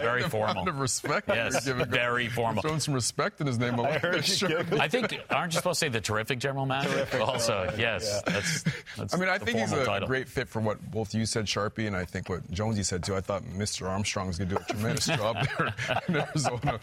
Very 0.00 0.22
formal. 0.22 0.62
Amount 0.62 0.68
of 0.68 0.80
respect. 0.80 1.28
Yes, 1.28 1.64
you're 1.64 1.76
giving 1.76 1.92
very 1.92 2.28
formal. 2.28 2.62
Showing 2.62 2.80
some 2.80 2.94
respect 2.94 3.40
in 3.40 3.46
his 3.46 3.58
name. 3.58 3.78
I, 3.78 3.98
heard 3.98 4.26
you 4.40 4.64
I 4.72 4.88
think 4.88 5.16
aren't 5.30 5.52
you 5.52 5.58
supposed 5.58 5.78
to 5.78 5.86
say 5.86 5.88
the 5.88 6.00
terrific 6.00 6.40
general 6.40 6.66
manager? 6.66 7.06
Also, 7.28 7.72
yes. 7.78 8.22
That's, 8.22 8.64
that's 8.96 9.14
I 9.14 9.16
mean, 9.18 9.28
I 9.28 9.38
think 9.38 9.58
he's 9.58 9.72
a 9.72 9.84
title. 9.84 10.08
great 10.08 10.28
fit 10.28 10.48
for 10.48 10.60
what 10.60 10.80
both 10.90 11.14
you 11.14 11.26
said, 11.26 11.46
Sharpie, 11.46 11.86
and 11.86 11.94
I 11.96 12.04
think 12.04 12.28
what 12.28 12.50
Jonesy 12.50 12.82
said 12.82 13.04
too. 13.04 13.14
I 13.16 13.20
thought 13.20 13.44
Mr. 13.44 13.88
Armstrong 13.88 14.26
was 14.28 14.38
going 14.38 14.48
to 14.50 14.54
do 14.56 14.60
a 14.60 14.72
tremendous 14.72 15.06
job 15.20 15.36
there 15.58 15.74
in 16.08 16.16
Arizona, 16.16 16.80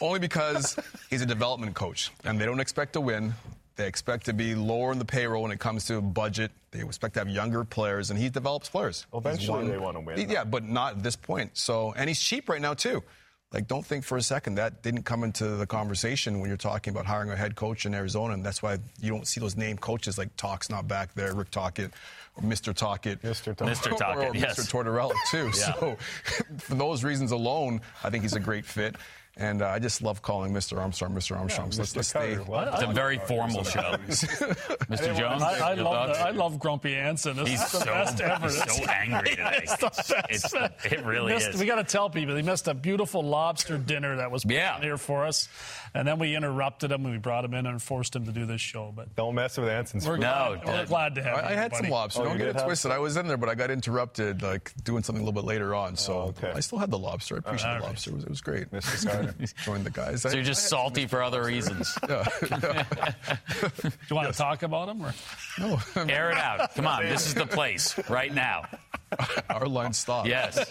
only 0.00 0.18
because 0.20 0.76
he's 1.10 1.22
a 1.22 1.26
development 1.26 1.74
coach, 1.74 2.10
and 2.24 2.40
they 2.40 2.44
don't 2.46 2.60
expect 2.60 2.94
to 2.94 3.00
win. 3.00 3.34
They 3.76 3.86
expect 3.86 4.26
to 4.26 4.34
be 4.34 4.54
lower 4.54 4.92
in 4.92 4.98
the 4.98 5.04
payroll 5.04 5.42
when 5.44 5.50
it 5.52 5.58
comes 5.58 5.86
to 5.86 6.00
budget. 6.02 6.50
They 6.72 6.80
expect 6.82 7.14
to 7.14 7.20
have 7.20 7.28
younger 7.28 7.64
players, 7.64 8.10
and 8.10 8.18
he 8.18 8.28
develops 8.28 8.68
players. 8.68 9.06
Eventually 9.14 9.68
they 9.68 9.78
wanna 9.78 10.00
win, 10.00 10.18
He- 10.18 10.24
Yeah, 10.32 10.44
but 10.44 10.62
not 10.64 10.96
at 10.98 11.02
this 11.02 11.16
point. 11.16 11.56
So, 11.56 11.92
and 11.96 12.08
he's 12.08 12.20
cheap 12.20 12.48
right 12.50 12.60
now 12.60 12.74
too. 12.74 13.02
Like, 13.52 13.68
don't 13.68 13.84
think 13.84 14.04
for 14.04 14.16
a 14.16 14.22
second 14.22 14.54
that 14.54 14.82
didn't 14.82 15.02
come 15.02 15.24
into 15.24 15.46
the 15.56 15.66
conversation 15.66 16.40
when 16.40 16.48
you're 16.48 16.56
talking 16.56 16.92
about 16.92 17.04
hiring 17.04 17.30
a 17.30 17.36
head 17.36 17.54
coach 17.54 17.84
in 17.84 17.94
Arizona, 17.94 18.32
and 18.32 18.44
that's 18.44 18.62
why 18.62 18.78
you 19.00 19.10
don't 19.10 19.26
see 19.26 19.40
those 19.40 19.56
named 19.56 19.80
coaches 19.80 20.16
like 20.16 20.34
Talk's 20.36 20.70
not 20.70 20.88
back 20.88 21.14
there, 21.14 21.34
Rick 21.34 21.50
Tocchet, 21.50 21.90
or 22.36 22.42
Mr. 22.42 22.74
Tocchet, 22.74 23.20
Mr. 23.20 23.54
Tocchet. 23.54 23.76
Mr. 23.76 24.16
or, 24.16 24.26
or 24.28 24.34
yes. 24.34 24.58
Mr. 24.58 24.70
Tortorella 24.70 25.14
too. 25.30 25.50
Yeah. 25.58 25.74
So, 25.74 25.96
for 26.58 26.74
those 26.76 27.04
reasons 27.04 27.30
alone, 27.30 27.82
I 28.02 28.08
think 28.08 28.22
he's 28.22 28.34
a 28.34 28.40
great 28.40 28.64
fit. 28.64 28.96
And 29.38 29.62
uh, 29.62 29.68
I 29.68 29.78
just 29.78 30.02
love 30.02 30.20
calling 30.20 30.52
Mr. 30.52 30.78
Armstrong 30.78 31.12
Mr. 31.14 31.38
Armstrong. 31.38 31.72
so 31.72 31.80
let's, 31.80 31.92
Mr. 31.92 31.96
let's 31.96 32.08
stay. 32.08 32.36
Well, 32.46 32.70
It's 32.74 32.82
a 32.82 32.92
very 32.92 33.16
formal 33.18 33.64
show. 33.64 33.80
Mr. 34.08 35.16
Jones, 35.16 35.42
I, 35.42 35.70
I 35.70 35.74
love 35.74 36.08
thoughts? 36.08 36.18
the, 36.18 36.24
I 36.26 36.30
love 36.32 36.58
Grumpy 36.58 36.94
Anson. 36.94 37.36
This 37.38 37.48
He's 37.48 37.62
is 37.62 37.72
the 37.72 37.78
so, 37.78 37.84
best 37.86 38.20
ever. 38.20 38.44
he's 38.48 38.76
so 38.76 38.84
angry 38.90 39.30
today. 39.30 39.60
It's 39.62 39.76
the 39.76 39.86
best. 39.86 40.10
It's- 40.30 40.92
it 40.92 41.04
really 41.06 41.32
missed, 41.32 41.48
is. 41.50 41.60
We 41.60 41.64
got 41.66 41.76
to 41.76 41.84
tell 41.84 42.10
people 42.10 42.36
he 42.36 42.42
missed 42.42 42.68
a 42.68 42.74
beautiful 42.74 43.22
lobster 43.22 43.78
dinner 43.78 44.16
that 44.16 44.30
was 44.30 44.44
Yeah. 44.46 44.78
here 44.80 44.98
for 44.98 45.24
us, 45.24 45.48
and 45.94 46.06
then 46.06 46.18
we 46.18 46.36
interrupted 46.36 46.90
him. 46.92 47.04
and 47.06 47.14
We 47.14 47.18
brought 47.18 47.44
him 47.46 47.54
in 47.54 47.64
and 47.64 47.80
forced 47.80 48.14
him 48.14 48.26
to 48.26 48.32
do 48.32 48.44
this 48.44 48.60
show. 48.60 48.92
But 48.94 49.14
Don't 49.16 49.34
mess 49.34 49.56
with 49.56 49.68
Anson's 49.70 50.06
we're 50.06 50.16
food. 50.16 50.22
No, 50.22 50.58
glad, 50.62 50.66
we're 50.78 50.86
glad 50.86 51.14
to 51.14 51.22
have 51.22 51.38
I, 51.38 51.40
I 51.40 51.50
you, 51.52 51.56
had 51.56 51.74
some 51.76 51.88
lobster. 51.88 52.20
Oh, 52.20 52.24
Don't 52.26 52.36
get 52.38 52.48
it 52.48 52.56
have 52.56 52.64
twisted. 52.66 52.90
I 52.90 52.98
was 52.98 53.16
in 53.16 53.26
there, 53.28 53.38
but 53.38 53.48
I 53.48 53.54
got 53.54 53.70
interrupted, 53.70 54.42
like 54.42 54.72
doing 54.84 55.02
something 55.02 55.22
a 55.22 55.24
little 55.24 55.40
bit 55.40 55.46
later 55.48 55.74
on. 55.74 55.96
So 55.96 56.34
Oh. 56.42 56.46
I 56.54 56.60
still 56.60 56.78
had 56.78 56.90
the 56.90 56.98
lobster. 56.98 57.36
I 57.36 57.38
appreciate 57.38 57.78
the 57.78 57.84
lobster. 57.86 58.10
It 58.10 58.14
was, 58.16 58.24
it 58.24 58.30
was 58.30 58.40
great. 58.42 58.70
Mr. 58.70 59.21
Carter. 59.38 59.46
Joined 59.64 59.84
the 59.84 59.90
guys. 59.90 60.22
So 60.22 60.30
you're 60.30 60.42
just 60.42 60.68
salty 60.68 61.06
for 61.06 61.22
other 61.22 61.42
reasons. 61.44 61.96
Do 62.06 62.22
you 64.08 64.16
want 64.16 64.32
to 64.32 64.36
talk 64.36 64.62
about 64.62 64.88
him? 64.88 65.04
Or? 65.04 65.14
no, 65.58 65.78
Air 66.08 66.30
it 66.30 66.38
out. 66.38 66.74
Come 66.74 66.86
on, 66.86 67.02
this 67.04 67.26
is 67.26 67.34
the 67.34 67.46
place 67.46 67.98
right 68.08 68.32
now. 68.32 68.64
our 69.50 69.66
line 69.66 69.92
stopped. 69.92 70.28
Yes. 70.28 70.70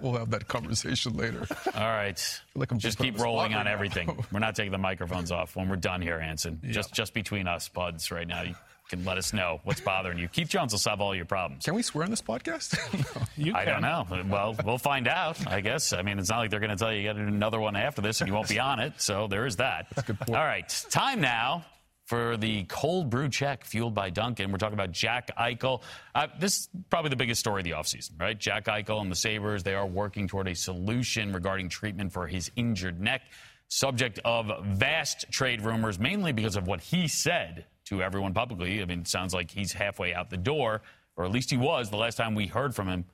we'll 0.00 0.14
have 0.18 0.30
that 0.30 0.46
conversation 0.48 1.16
later. 1.16 1.46
All 1.74 1.80
right. 1.80 2.40
like 2.54 2.70
I'm 2.70 2.78
just 2.78 2.98
put 2.98 3.04
keep 3.04 3.18
rolling 3.18 3.54
on 3.54 3.64
right 3.64 3.72
everything. 3.72 4.08
now. 4.08 4.16
We're 4.32 4.40
not 4.40 4.54
taking 4.54 4.72
the 4.72 4.78
microphones 4.78 5.32
off 5.32 5.56
when 5.56 5.68
we're 5.68 5.76
done 5.76 6.02
here, 6.02 6.18
Anson. 6.18 6.60
Just 6.68 6.92
just 6.92 7.14
between 7.14 7.46
us, 7.48 7.68
buds, 7.68 8.10
right 8.10 8.26
now. 8.28 8.42
You 8.42 8.54
can 8.90 9.04
let 9.04 9.16
us 9.16 9.32
know 9.32 9.60
what's 9.64 9.80
bothering 9.80 10.18
you. 10.18 10.28
Keith 10.28 10.48
Jones 10.48 10.72
will 10.72 10.78
solve 10.78 11.00
all 11.00 11.14
your 11.14 11.24
problems. 11.24 11.64
Can 11.64 11.74
we 11.74 11.82
swear 11.82 12.04
on 12.04 12.10
this 12.10 12.20
podcast? 12.20 12.76
No. 13.40 13.54
I 13.54 13.64
don't 13.64 13.80
know. 13.80 14.06
Well, 14.28 14.54
we'll 14.66 14.76
find 14.76 15.08
out, 15.08 15.46
I 15.46 15.62
guess. 15.62 15.94
I 15.94 16.02
mean, 16.02 16.18
it's 16.18 16.28
not 16.28 16.38
like 16.40 16.50
they're 16.50 16.60
going 16.60 16.70
to 16.70 16.76
tell 16.76 16.92
you 16.92 17.00
you 17.00 17.08
got 17.08 17.14
to 17.14 17.20
do 17.22 17.28
another 17.28 17.58
one 17.58 17.74
after 17.74 18.02
this 18.02 18.20
and 18.20 18.28
you 18.28 18.34
won't 18.34 18.50
be 18.50 18.58
on 18.58 18.80
it. 18.80 19.00
So 19.00 19.28
there 19.28 19.46
is 19.46 19.56
that. 19.56 19.86
All 20.28 20.34
right. 20.34 20.68
Time 20.90 21.22
now 21.22 21.64
for 22.04 22.36
the 22.36 22.64
cold 22.64 23.08
brew 23.08 23.30
check 23.30 23.64
fueled 23.64 23.94
by 23.94 24.10
Dunkin'. 24.10 24.52
We're 24.52 24.58
talking 24.58 24.74
about 24.74 24.92
Jack 24.92 25.30
Eichel. 25.38 25.80
Uh, 26.14 26.26
this 26.38 26.58
is 26.58 26.68
probably 26.90 27.08
the 27.08 27.16
biggest 27.16 27.40
story 27.40 27.60
of 27.60 27.64
the 27.64 27.70
offseason, 27.70 28.20
right? 28.20 28.38
Jack 28.38 28.66
Eichel 28.66 29.00
and 29.00 29.10
the 29.10 29.16
Sabres, 29.16 29.62
they 29.62 29.74
are 29.74 29.86
working 29.86 30.28
toward 30.28 30.48
a 30.48 30.54
solution 30.54 31.32
regarding 31.32 31.70
treatment 31.70 32.12
for 32.12 32.26
his 32.26 32.50
injured 32.56 33.00
neck. 33.00 33.22
Subject 33.68 34.18
of 34.24 34.50
vast 34.66 35.30
trade 35.30 35.62
rumors, 35.62 35.98
mainly 35.98 36.32
because 36.32 36.56
of 36.56 36.66
what 36.66 36.80
he 36.80 37.06
said 37.08 37.64
to 37.86 38.02
everyone 38.02 38.34
publicly. 38.34 38.82
I 38.82 38.84
mean, 38.84 39.00
it 39.00 39.08
sounds 39.08 39.34
like 39.34 39.50
he's 39.50 39.72
halfway 39.72 40.14
out 40.14 40.30
the 40.30 40.36
door, 40.36 40.82
or 41.16 41.24
at 41.24 41.30
least 41.30 41.50
he 41.50 41.56
was 41.56 41.90
the 41.90 41.96
last 41.96 42.16
time 42.16 42.34
we 42.34 42.46
heard 42.46 42.74
from 42.74 42.88
him. 42.88 43.04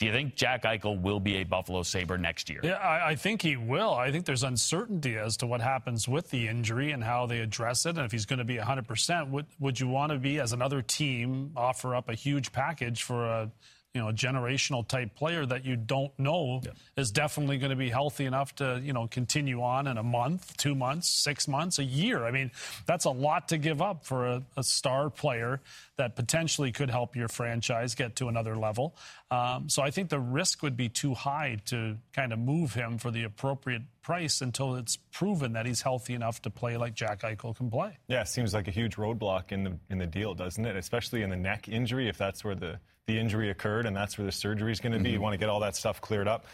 Do 0.00 0.06
you 0.06 0.12
think 0.12 0.34
Jack 0.34 0.64
Eichel 0.64 1.00
will 1.00 1.20
be 1.20 1.36
a 1.36 1.44
Buffalo 1.44 1.84
Sabre 1.84 2.18
next 2.18 2.50
year? 2.50 2.60
Yeah, 2.64 2.74
I, 2.74 3.10
I 3.10 3.14
think 3.14 3.42
he 3.42 3.56
will. 3.56 3.94
I 3.94 4.10
think 4.10 4.26
there's 4.26 4.42
uncertainty 4.42 5.16
as 5.16 5.36
to 5.36 5.46
what 5.46 5.60
happens 5.60 6.08
with 6.08 6.30
the 6.30 6.48
injury 6.48 6.90
and 6.90 7.02
how 7.04 7.26
they 7.26 7.38
address 7.38 7.86
it, 7.86 7.96
and 7.96 8.00
if 8.00 8.10
he's 8.10 8.26
going 8.26 8.40
to 8.40 8.44
be 8.44 8.56
100%. 8.56 9.30
Would 9.30 9.46
would 9.60 9.78
you 9.78 9.86
want 9.86 10.10
to 10.10 10.18
be 10.18 10.40
as 10.40 10.52
another 10.52 10.82
team 10.82 11.52
offer 11.56 11.94
up 11.94 12.08
a 12.08 12.14
huge 12.14 12.50
package 12.50 13.04
for 13.04 13.24
a 13.24 13.50
you 13.94 14.00
know 14.00 14.08
a 14.08 14.12
generational 14.12 14.86
type 14.86 15.14
player 15.14 15.46
that 15.46 15.64
you 15.64 15.76
don't 15.76 16.16
know 16.18 16.60
is 16.96 17.12
definitely 17.12 17.58
going 17.58 17.70
to 17.70 17.76
be 17.76 17.88
healthy 17.88 18.24
enough 18.24 18.54
to 18.56 18.80
you 18.82 18.92
know 18.92 19.06
continue 19.06 19.62
on 19.62 19.86
in 19.86 19.96
a 19.96 20.02
month, 20.02 20.56
two 20.56 20.74
months, 20.74 21.08
six 21.08 21.46
months, 21.46 21.78
a 21.78 21.84
year? 21.84 22.24
I 22.24 22.30
mean, 22.30 22.50
that's 22.86 23.04
a 23.04 23.10
lot 23.10 23.48
to 23.48 23.58
give 23.58 23.80
up 23.80 24.04
for 24.04 24.26
a, 24.26 24.42
a 24.56 24.64
star 24.64 25.10
player 25.10 25.60
that 25.96 26.16
potentially 26.16 26.72
could 26.72 26.90
help 26.90 27.14
your 27.14 27.28
franchise 27.28 27.94
get 27.94 28.16
to 28.16 28.28
another 28.28 28.56
level. 28.56 28.96
Um, 29.30 29.68
so 29.68 29.82
I 29.82 29.90
think 29.90 30.10
the 30.10 30.18
risk 30.18 30.62
would 30.62 30.76
be 30.76 30.88
too 30.88 31.14
high 31.14 31.58
to 31.66 31.96
kind 32.12 32.32
of 32.32 32.38
move 32.38 32.74
him 32.74 32.98
for 32.98 33.10
the 33.10 33.22
appropriate 33.24 33.82
price 34.02 34.40
until 34.40 34.74
it's 34.74 34.96
proven 35.12 35.52
that 35.52 35.66
he's 35.66 35.82
healthy 35.82 36.14
enough 36.14 36.42
to 36.42 36.50
play 36.50 36.76
like 36.76 36.94
Jack 36.94 37.22
Eichel 37.22 37.56
can 37.56 37.70
play. 37.70 37.96
Yeah, 38.08 38.24
seems 38.24 38.52
like 38.52 38.68
a 38.68 38.72
huge 38.72 38.96
roadblock 38.96 39.52
in 39.52 39.64
the 39.64 39.78
in 39.88 39.98
the 39.98 40.06
deal, 40.06 40.34
doesn't 40.34 40.64
it? 40.64 40.76
Especially 40.76 41.22
in 41.22 41.30
the 41.30 41.36
neck 41.36 41.68
injury, 41.68 42.08
if 42.08 42.18
that's 42.18 42.44
where 42.44 42.54
the, 42.54 42.78
the 43.06 43.18
injury 43.18 43.50
occurred 43.50 43.86
and 43.86 43.96
that's 43.96 44.18
where 44.18 44.24
the 44.24 44.32
surgery 44.32 44.72
is 44.72 44.80
going 44.80 44.92
to 44.92 44.98
be. 44.98 45.10
You 45.10 45.20
want 45.20 45.34
to 45.34 45.38
get 45.38 45.48
all 45.48 45.60
that 45.60 45.76
stuff 45.76 46.00
cleared 46.00 46.28
up. 46.28 46.46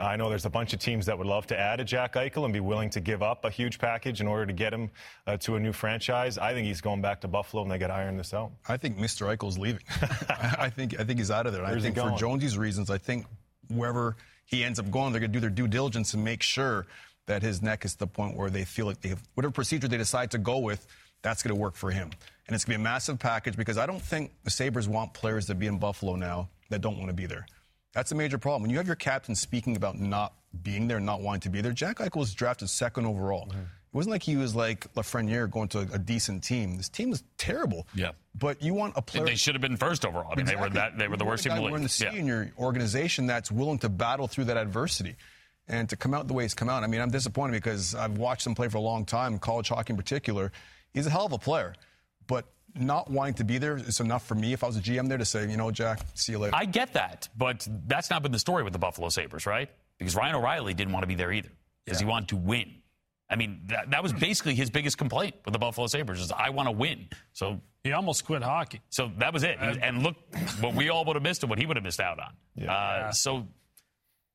Uh, 0.00 0.04
I 0.04 0.16
know 0.16 0.28
there's 0.28 0.44
a 0.44 0.50
bunch 0.50 0.72
of 0.72 0.80
teams 0.80 1.06
that 1.06 1.18
would 1.18 1.26
love 1.26 1.46
to 1.48 1.58
add 1.58 1.80
a 1.80 1.84
Jack 1.84 2.14
Eichel 2.14 2.44
and 2.44 2.52
be 2.52 2.60
willing 2.60 2.90
to 2.90 3.00
give 3.00 3.22
up 3.22 3.44
a 3.44 3.50
huge 3.50 3.78
package 3.78 4.20
in 4.20 4.28
order 4.28 4.46
to 4.46 4.52
get 4.52 4.72
him 4.72 4.90
uh, 5.26 5.36
to 5.38 5.56
a 5.56 5.60
new 5.60 5.72
franchise. 5.72 6.38
I 6.38 6.52
think 6.54 6.66
he's 6.66 6.80
going 6.80 7.02
back 7.02 7.20
to 7.22 7.28
Buffalo 7.28 7.62
and 7.62 7.70
they 7.70 7.78
got 7.78 7.88
to 7.88 7.94
iron 7.94 8.16
this 8.16 8.32
out. 8.32 8.52
I 8.68 8.76
think 8.76 8.96
Mr. 8.96 9.34
Eichel's 9.34 9.58
leaving. 9.58 9.82
I 10.30 10.70
think 10.70 10.98
I 11.00 11.04
think 11.04 11.18
he's 11.18 11.30
out 11.30 11.46
of 11.46 11.52
there. 11.52 11.64
I 11.64 11.78
think 11.80 11.96
for? 11.96 12.14
Jonesy's 12.16 12.56
reasons, 12.56 12.90
I 12.90 12.98
think 12.98 13.26
wherever 13.68 14.16
he 14.44 14.64
ends 14.64 14.78
up 14.78 14.90
going, 14.90 15.12
they're 15.12 15.20
going 15.20 15.32
to 15.32 15.36
do 15.36 15.40
their 15.40 15.50
due 15.50 15.68
diligence 15.68 16.14
and 16.14 16.24
make 16.24 16.42
sure 16.42 16.86
that 17.26 17.42
his 17.42 17.60
neck 17.60 17.84
is 17.84 17.92
to 17.92 17.98
the 17.98 18.06
point 18.06 18.36
where 18.36 18.50
they 18.50 18.64
feel 18.64 18.86
like 18.86 19.00
they 19.00 19.10
have 19.10 19.22
whatever 19.34 19.52
procedure 19.52 19.88
they 19.88 19.98
decide 19.98 20.30
to 20.30 20.38
go 20.38 20.58
with, 20.58 20.86
that's 21.22 21.42
going 21.42 21.54
to 21.54 21.60
work 21.60 21.74
for 21.74 21.90
him. 21.90 22.10
And 22.46 22.54
it's 22.54 22.64
going 22.64 22.74
to 22.74 22.78
be 22.78 22.82
a 22.82 22.84
massive 22.84 23.18
package 23.18 23.56
because 23.56 23.76
I 23.76 23.86
don't 23.86 24.00
think 24.00 24.32
the 24.44 24.50
Sabres 24.50 24.88
want 24.88 25.12
players 25.12 25.46
to 25.46 25.54
be 25.54 25.66
in 25.66 25.78
Buffalo 25.78 26.16
now 26.16 26.48
that 26.70 26.80
don't 26.80 26.96
want 26.96 27.08
to 27.08 27.14
be 27.14 27.26
there. 27.26 27.46
That's 27.92 28.12
a 28.12 28.14
major 28.14 28.38
problem. 28.38 28.62
When 28.62 28.70
you 28.70 28.76
have 28.78 28.86
your 28.86 28.96
captain 28.96 29.34
speaking 29.34 29.76
about 29.76 29.98
not 29.98 30.32
being 30.62 30.88
there, 30.88 31.00
not 31.00 31.20
wanting 31.20 31.40
to 31.42 31.50
be 31.50 31.60
there, 31.60 31.72
Jack 31.72 31.98
Eichel 31.98 32.16
was 32.16 32.34
drafted 32.34 32.70
second 32.70 33.06
overall. 33.06 33.46
Mm-hmm. 33.48 33.60
It 33.60 33.94
wasn't 33.94 34.12
like 34.12 34.22
he 34.22 34.36
was 34.36 34.54
like 34.54 34.92
Lafreniere 34.94 35.50
going 35.50 35.68
to 35.68 35.80
a, 35.80 35.94
a 35.94 35.98
decent 35.98 36.44
team. 36.44 36.76
This 36.76 36.90
team 36.90 37.10
was 37.10 37.22
terrible. 37.38 37.86
Yeah. 37.94 38.12
But 38.34 38.62
you 38.62 38.74
want 38.74 38.94
a 38.96 39.02
player. 39.02 39.24
They 39.24 39.34
should 39.34 39.54
have 39.54 39.62
been 39.62 39.76
first 39.78 40.04
overall. 40.04 40.30
I 40.30 40.36
mean, 40.36 40.46
they 40.46 40.56
were 40.56 40.66
Exactly. 40.66 40.98
that 40.98 40.98
they 40.98 41.08
were 41.08 41.16
the 41.16 41.24
worst 41.24 41.46
want 41.48 41.58
team 41.58 41.66
in 41.66 41.72
the 41.72 41.78
the 41.78 41.82
league. 41.82 41.90
C 42.12 42.18
in 42.18 42.26
your 42.26 42.50
organization 42.58 43.26
that's 43.26 43.50
willing 43.50 43.78
to 43.80 43.88
battle 43.88 44.28
through 44.28 44.44
that 44.44 44.56
adversity. 44.58 45.16
And 45.66 45.88
to 45.90 45.96
come 45.96 46.14
out 46.14 46.28
the 46.28 46.34
way 46.34 46.44
he's 46.44 46.54
come 46.54 46.68
out, 46.68 46.82
I 46.82 46.86
mean, 46.86 47.00
I'm 47.00 47.10
disappointed 47.10 47.52
because 47.52 47.94
I've 47.94 48.16
watched 48.18 48.46
him 48.46 48.54
play 48.54 48.68
for 48.68 48.78
a 48.78 48.82
long 48.82 49.04
time, 49.04 49.38
college 49.38 49.68
hockey 49.68 49.92
in 49.92 49.96
particular. 49.96 50.52
He's 50.94 51.06
a 51.06 51.10
hell 51.10 51.26
of 51.26 51.32
a 51.32 51.38
player. 51.38 51.74
But 52.26 52.44
not 52.74 53.10
wanting 53.10 53.34
to 53.34 53.44
be 53.44 53.58
there 53.58 53.76
is 53.76 54.00
enough 54.00 54.26
for 54.26 54.34
me 54.34 54.52
if 54.52 54.62
I 54.62 54.66
was 54.66 54.76
a 54.76 54.80
GM 54.80 55.08
there 55.08 55.18
to 55.18 55.24
say, 55.24 55.48
you 55.50 55.56
know, 55.56 55.70
Jack, 55.70 56.00
see 56.14 56.32
you 56.32 56.38
later. 56.38 56.54
I 56.54 56.64
get 56.66 56.92
that, 56.92 57.28
but 57.36 57.66
that's 57.86 58.10
not 58.10 58.22
been 58.22 58.32
the 58.32 58.38
story 58.38 58.62
with 58.62 58.72
the 58.72 58.78
Buffalo 58.78 59.08
Sabres, 59.08 59.46
right? 59.46 59.70
Because 59.98 60.14
Ryan 60.14 60.36
O'Reilly 60.36 60.74
didn't 60.74 60.92
want 60.92 61.02
to 61.02 61.06
be 61.08 61.14
there 61.14 61.32
either 61.32 61.50
because 61.84 61.98
he 61.98 62.06
wanted 62.06 62.28
to 62.28 62.36
win. 62.36 62.74
I 63.30 63.36
mean, 63.36 63.62
that, 63.66 63.90
that 63.90 64.02
was 64.02 64.12
basically 64.12 64.54
his 64.54 64.70
biggest 64.70 64.96
complaint 64.96 65.34
with 65.44 65.52
the 65.52 65.58
Buffalo 65.58 65.86
Sabres 65.86 66.20
is 66.20 66.32
I 66.32 66.50
want 66.50 66.66
to 66.68 66.72
win. 66.72 67.08
So 67.32 67.60
He 67.84 67.92
almost 67.92 68.24
quit 68.24 68.42
hockey. 68.42 68.80
so 68.90 69.10
that 69.18 69.32
was 69.32 69.42
it. 69.42 69.58
And 69.60 70.02
look 70.02 70.16
what 70.60 70.74
we 70.74 70.88
all 70.88 71.04
would 71.06 71.16
have 71.16 71.22
missed 71.22 71.42
and 71.42 71.50
what 71.50 71.58
he 71.58 71.66
would 71.66 71.76
have 71.76 71.84
missed 71.84 72.00
out 72.00 72.18
on. 72.20 72.32
Uh, 72.68 73.12
so, 73.12 73.46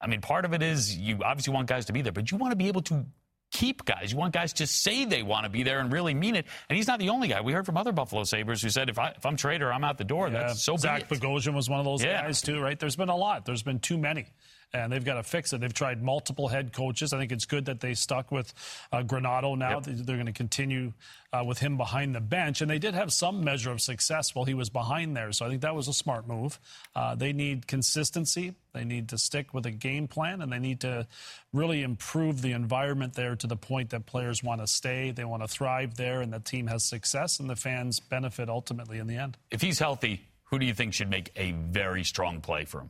I 0.01 0.07
mean, 0.07 0.21
part 0.21 0.45
of 0.45 0.53
it 0.53 0.61
is 0.61 0.95
you 0.95 1.19
obviously 1.23 1.53
want 1.53 1.67
guys 1.67 1.85
to 1.85 1.93
be 1.93 2.01
there, 2.01 2.11
but 2.11 2.29
you 2.31 2.37
want 2.37 2.51
to 2.51 2.55
be 2.55 2.67
able 2.67 2.81
to 2.83 3.05
keep 3.53 3.85
guys. 3.85 4.11
You 4.11 4.17
want 4.17 4.33
guys 4.33 4.51
to 4.53 4.67
say 4.67 5.05
they 5.05 5.23
want 5.23 5.45
to 5.45 5.49
be 5.49 5.63
there 5.63 5.79
and 5.79 5.91
really 5.91 6.13
mean 6.13 6.35
it. 6.35 6.45
And 6.69 6.75
he's 6.75 6.87
not 6.87 6.99
the 6.99 7.09
only 7.09 7.27
guy. 7.29 7.39
We 7.41 7.53
heard 7.53 7.65
from 7.65 7.77
other 7.77 7.91
Buffalo 7.93 8.23
Sabres 8.25 8.61
who 8.61 8.69
said, 8.69 8.89
if, 8.89 8.99
I, 8.99 9.09
if 9.15 9.25
I'm 9.25 9.37
Trader, 9.37 9.71
I'm 9.71 9.83
out 9.83 9.97
the 9.97 10.03
door. 10.03 10.27
Yeah, 10.27 10.47
That's 10.47 10.63
so 10.63 10.73
bad. 10.73 11.07
Zach. 11.07 11.09
Bogosian 11.09 11.53
was 11.53 11.69
one 11.69 11.79
of 11.79 11.85
those 11.85 12.03
Yeah. 12.03 12.23
guys 12.23 12.41
too, 12.41 12.59
right? 12.59 12.77
There's 12.77 12.95
been 12.97 13.09
a 13.09 13.15
lot. 13.15 13.45
There's 13.45 13.63
been 13.63 13.79
too 13.79 13.97
many, 13.97 14.25
and 14.73 14.91
they've 14.91 15.05
got 15.05 15.15
to 15.15 15.23
fix 15.23 15.53
it. 15.53 15.61
They've 15.61 15.73
tried 15.73 16.01
multiple 16.01 16.47
head 16.47 16.73
coaches. 16.73 17.13
I 17.13 17.19
think 17.19 17.31
it's 17.31 17.45
good 17.45 17.65
that 17.65 17.79
they 17.79 17.93
stuck 17.93 18.31
with 18.31 18.53
uh, 18.91 19.03
Granato 19.03 19.57
now. 19.57 19.81
Yep. 19.85 20.05
They're 20.05 20.15
going 20.15 20.25
to 20.25 20.33
continue 20.33 20.93
uh, 21.31 21.43
with 21.43 21.59
him 21.59 21.77
behind 21.77 22.15
the 22.15 22.21
bench, 22.21 22.61
and 22.61 22.69
they 22.69 22.79
did 22.79 22.93
have 22.93 23.13
some 23.13 23.43
measure 23.43 23.71
of 23.71 23.81
success 23.81 24.33
while 24.33 24.45
he 24.45 24.53
was 24.53 24.69
behind 24.69 25.15
there. 25.15 25.31
So 25.31 25.45
I 25.45 25.49
think 25.49 25.61
that 25.61 25.75
was 25.75 25.87
a 25.87 25.93
smart 25.93 26.27
move. 26.27 26.59
Uh, 26.95 27.15
they 27.15 27.33
need 27.33 27.67
consistency. 27.67 28.55
They 28.73 28.83
need 28.83 29.09
to 29.09 29.17
stick 29.17 29.53
with 29.53 29.65
a 29.65 29.71
game 29.71 30.07
plan, 30.07 30.41
and 30.41 30.51
they 30.51 30.59
need 30.59 30.79
to 30.81 31.07
really 31.51 31.83
improve 31.83 32.41
the 32.41 32.51
environment 32.51 33.13
there 33.13 33.35
to 33.35 33.47
the 33.47 33.55
point 33.55 33.91
that 33.91 34.05
players 34.05 34.43
want 34.43 34.61
to 34.61 34.67
stay, 34.67 35.11
they 35.11 35.25
want 35.25 35.43
to 35.43 35.47
thrive 35.47 35.95
there, 35.95 36.21
and 36.21 36.33
the 36.33 36.39
team 36.39 36.67
has 36.67 36.83
success, 36.83 37.39
and 37.39 37.49
the 37.49 37.55
fans 37.55 37.99
benefit 37.99 38.49
ultimately 38.49 38.97
in 38.97 39.07
the 39.07 39.17
end. 39.17 39.37
If 39.51 39.61
he's 39.61 39.77
healthy, 39.77 40.27
who 40.45 40.57
do 40.57 40.65
you 40.65 40.73
think 40.73 40.93
should 40.93 41.09
make 41.09 41.31
a 41.35 41.51
very 41.51 42.03
strong 42.03 42.41
play 42.41 42.65
for 42.65 42.81
him? 42.81 42.89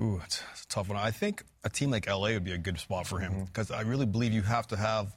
Ooh, 0.00 0.20
it's, 0.24 0.40
a 0.40 0.66
tough 0.68 0.88
one. 0.88 0.98
I 0.98 1.10
think 1.10 1.42
a 1.64 1.68
team 1.68 1.90
like 1.90 2.08
LA 2.08 2.28
would 2.28 2.44
be 2.44 2.52
a 2.52 2.58
good 2.58 2.78
spot 2.78 3.06
for 3.06 3.18
him 3.18 3.44
because 3.44 3.68
mm-hmm. 3.68 3.80
I 3.80 3.82
really 3.82 4.06
believe 4.06 4.32
you 4.32 4.42
have 4.42 4.66
to 4.68 4.76
have 4.76 5.12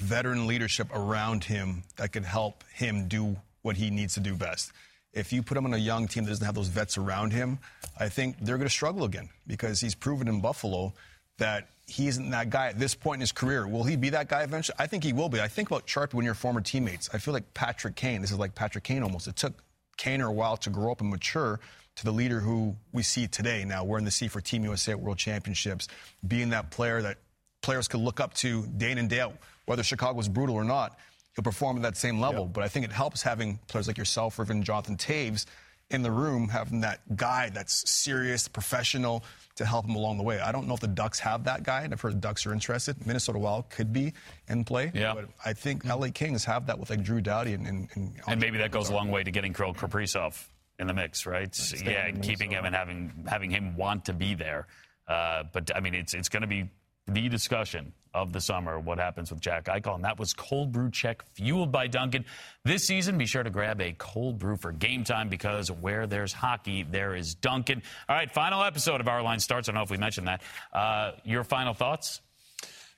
veteran 0.00 0.46
leadership 0.46 0.88
around 0.92 1.44
him 1.44 1.84
that 1.96 2.12
can 2.12 2.24
help 2.24 2.64
him 2.72 3.08
do 3.08 3.36
what 3.62 3.76
he 3.76 3.90
needs 3.90 4.14
to 4.14 4.20
do 4.20 4.34
best. 4.34 4.72
If 5.12 5.32
you 5.32 5.42
put 5.42 5.56
him 5.56 5.64
on 5.64 5.74
a 5.74 5.78
young 5.78 6.08
team 6.08 6.24
that 6.24 6.30
doesn't 6.30 6.44
have 6.44 6.56
those 6.56 6.68
vets 6.68 6.98
around 6.98 7.32
him, 7.32 7.58
I 7.98 8.08
think 8.08 8.36
they're 8.40 8.56
going 8.58 8.66
to 8.66 8.74
struggle 8.74 9.04
again 9.04 9.28
because 9.46 9.80
he's 9.80 9.94
proven 9.94 10.26
in 10.26 10.40
Buffalo 10.40 10.92
that 11.38 11.68
he 11.86 12.08
isn't 12.08 12.30
that 12.30 12.50
guy 12.50 12.68
at 12.68 12.78
this 12.78 12.94
point 12.94 13.16
in 13.16 13.20
his 13.20 13.32
career. 13.32 13.68
Will 13.68 13.84
he 13.84 13.96
be 13.96 14.10
that 14.10 14.28
guy 14.28 14.42
eventually? 14.42 14.76
I 14.78 14.86
think 14.86 15.04
he 15.04 15.12
will 15.12 15.28
be. 15.28 15.40
I 15.40 15.48
think 15.48 15.70
about 15.70 15.86
Sharpie 15.86 16.14
when 16.14 16.24
you're 16.24 16.34
former 16.34 16.60
teammates. 16.60 17.10
I 17.12 17.18
feel 17.18 17.34
like 17.34 17.54
Patrick 17.54 17.94
Kane. 17.94 18.22
This 18.22 18.32
is 18.32 18.38
like 18.38 18.54
Patrick 18.54 18.84
Kane 18.84 19.02
almost. 19.02 19.28
It 19.28 19.36
took 19.36 19.62
Kane 19.96 20.20
a 20.20 20.32
while 20.32 20.56
to 20.58 20.70
grow 20.70 20.92
up 20.92 21.00
and 21.00 21.10
mature 21.10 21.60
to 21.96 22.04
the 22.04 22.12
leader 22.12 22.40
who 22.40 22.76
we 22.92 23.02
see 23.02 23.26
today. 23.26 23.64
Now 23.64 23.84
we're 23.84 23.98
in 23.98 24.04
the 24.04 24.10
sea 24.10 24.28
for 24.28 24.40
Team 24.40 24.64
USA 24.64 24.92
at 24.92 25.00
World 25.00 25.18
Championships, 25.18 25.88
being 26.26 26.50
that 26.50 26.70
player 26.70 27.02
that 27.02 27.18
players 27.62 27.88
could 27.88 28.00
look 28.00 28.20
up 28.20 28.34
to 28.34 28.66
day 28.66 28.90
in 28.90 28.98
and 28.98 29.08
day 29.08 29.20
out, 29.20 29.34
whether 29.66 29.82
Chicago 29.82 30.16
was 30.16 30.28
brutal 30.28 30.54
or 30.54 30.64
not. 30.64 30.98
He'll 31.34 31.42
perform 31.42 31.76
at 31.76 31.82
that 31.82 31.96
same 31.96 32.20
level. 32.20 32.44
Yep. 32.44 32.52
But 32.52 32.64
I 32.64 32.68
think 32.68 32.84
it 32.84 32.92
helps 32.92 33.22
having 33.22 33.58
players 33.66 33.88
like 33.88 33.98
yourself, 33.98 34.38
or 34.38 34.44
even 34.44 34.62
Jonathan 34.62 34.96
Toews 34.96 35.46
in 35.90 36.02
the 36.02 36.10
room, 36.10 36.48
having 36.48 36.80
that 36.80 37.00
guy 37.16 37.50
that's 37.50 37.88
serious, 37.90 38.48
professional, 38.48 39.24
to 39.56 39.66
help 39.66 39.84
him 39.84 39.96
along 39.96 40.18
the 40.18 40.22
way. 40.22 40.40
I 40.40 40.52
don't 40.52 40.66
know 40.68 40.74
if 40.74 40.80
the 40.80 40.88
Ducks 40.88 41.18
have 41.20 41.44
that 41.44 41.62
guy, 41.62 41.82
and 41.82 41.92
I've 41.92 42.00
heard 42.00 42.14
the 42.14 42.20
Ducks 42.20 42.46
are 42.46 42.52
interested. 42.52 43.04
Minnesota 43.06 43.38
Wild 43.38 43.68
could 43.68 43.92
be 43.92 44.12
in 44.48 44.64
play. 44.64 44.92
Yeah. 44.94 45.14
But 45.14 45.26
I 45.44 45.52
think 45.52 45.84
mm-hmm. 45.84 46.00
LA 46.00 46.08
Kings 46.12 46.44
have 46.44 46.66
that 46.66 46.78
with 46.78 46.90
like 46.90 47.02
Drew 47.02 47.20
Doughty 47.20 47.54
and 47.54 47.66
and, 47.66 47.88
and, 47.94 48.14
and 48.26 48.40
maybe 48.40 48.58
that 48.58 48.70
goes 48.70 48.90
a 48.90 48.94
long 48.94 49.10
way 49.10 49.24
to 49.24 49.30
getting 49.30 49.52
Kirill 49.52 49.74
Kaprizov 49.74 50.46
in 50.78 50.86
the 50.86 50.94
mix, 50.94 51.26
right? 51.26 51.56
Yeah, 51.84 52.06
and 52.06 52.22
keeping 52.22 52.50
him 52.50 52.64
and 52.64 52.74
having 52.74 53.26
having 53.28 53.50
him 53.50 53.76
want 53.76 54.06
to 54.06 54.12
be 54.12 54.34
there. 54.34 54.66
Uh, 55.06 55.44
but 55.52 55.70
I 55.74 55.80
mean, 55.80 55.94
it's 55.94 56.14
it's 56.14 56.28
going 56.28 56.42
to 56.42 56.48
be 56.48 56.70
the 57.06 57.28
discussion 57.28 57.92
of 58.14 58.32
the 58.32 58.40
summer, 58.40 58.78
what 58.78 58.98
happens 58.98 59.30
with 59.30 59.40
Jack 59.40 59.64
Eichel. 59.64 59.96
And 59.96 60.04
that 60.04 60.18
was 60.18 60.32
Cold 60.32 60.70
Brew 60.72 60.90
Check, 60.90 61.24
fueled 61.34 61.72
by 61.72 61.88
Dunkin'. 61.88 62.24
This 62.64 62.86
season, 62.86 63.18
be 63.18 63.26
sure 63.26 63.42
to 63.42 63.50
grab 63.50 63.80
a 63.80 63.92
cold 63.98 64.38
brew 64.38 64.56
for 64.56 64.70
game 64.70 65.02
time 65.02 65.28
because 65.28 65.70
where 65.70 66.06
there's 66.06 66.32
hockey, 66.32 66.84
there 66.84 67.16
is 67.16 67.34
Dunkin'. 67.34 67.82
All 68.08 68.16
right, 68.16 68.32
final 68.32 68.62
episode 68.62 69.00
of 69.00 69.08
Our 69.08 69.22
Line 69.22 69.40
starts. 69.40 69.68
I 69.68 69.72
don't 69.72 69.80
know 69.80 69.82
if 69.82 69.90
we 69.90 69.98
mentioned 69.98 70.28
that. 70.28 70.42
Uh, 70.72 71.12
your 71.24 71.42
final 71.42 71.74
thoughts? 71.74 72.20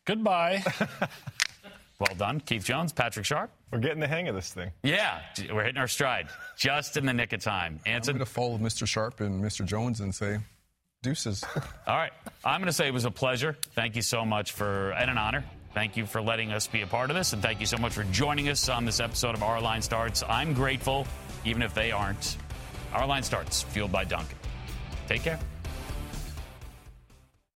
Goodbye. 0.04 0.62
well 1.98 2.14
done, 2.16 2.40
Keith 2.40 2.64
Jones, 2.64 2.92
Patrick 2.92 3.24
Sharp. 3.24 3.50
We're 3.72 3.78
getting 3.78 4.00
the 4.00 4.08
hang 4.08 4.28
of 4.28 4.34
this 4.34 4.52
thing. 4.52 4.70
Yeah, 4.82 5.20
we're 5.52 5.64
hitting 5.64 5.78
our 5.80 5.88
stride 5.88 6.28
just 6.56 6.96
in 6.96 7.06
the 7.06 7.14
nick 7.14 7.32
of 7.32 7.40
time. 7.40 7.80
Anson? 7.86 8.12
I'm 8.12 8.18
going 8.18 8.26
to 8.26 8.32
follow 8.32 8.58
Mr. 8.58 8.86
Sharp 8.86 9.20
and 9.20 9.42
Mr. 9.42 9.64
Jones 9.64 10.00
and 10.00 10.14
say 10.14 10.38
Deuces. 11.02 11.44
All 11.86 11.96
right. 11.96 12.12
I'm 12.44 12.60
going 12.60 12.66
to 12.66 12.72
say 12.72 12.86
it 12.86 12.94
was 12.94 13.04
a 13.04 13.10
pleasure. 13.10 13.56
Thank 13.74 13.96
you 13.96 14.02
so 14.02 14.24
much 14.24 14.52
for, 14.52 14.90
and 14.92 15.10
an 15.10 15.18
honor. 15.18 15.44
Thank 15.74 15.96
you 15.96 16.06
for 16.06 16.22
letting 16.22 16.52
us 16.52 16.66
be 16.66 16.80
a 16.80 16.86
part 16.86 17.10
of 17.10 17.16
this, 17.16 17.34
and 17.34 17.42
thank 17.42 17.60
you 17.60 17.66
so 17.66 17.76
much 17.76 17.92
for 17.92 18.04
joining 18.04 18.48
us 18.48 18.70
on 18.70 18.86
this 18.86 18.98
episode 18.98 19.34
of 19.34 19.42
Our 19.42 19.60
Line 19.60 19.82
Starts. 19.82 20.22
I'm 20.26 20.54
grateful, 20.54 21.06
even 21.44 21.60
if 21.60 21.74
they 21.74 21.92
aren't. 21.92 22.38
Our 22.94 23.06
Line 23.06 23.22
Starts, 23.22 23.62
fueled 23.62 23.92
by 23.92 24.04
Dunkin'. 24.04 24.38
Take 25.06 25.22
care. 25.22 25.38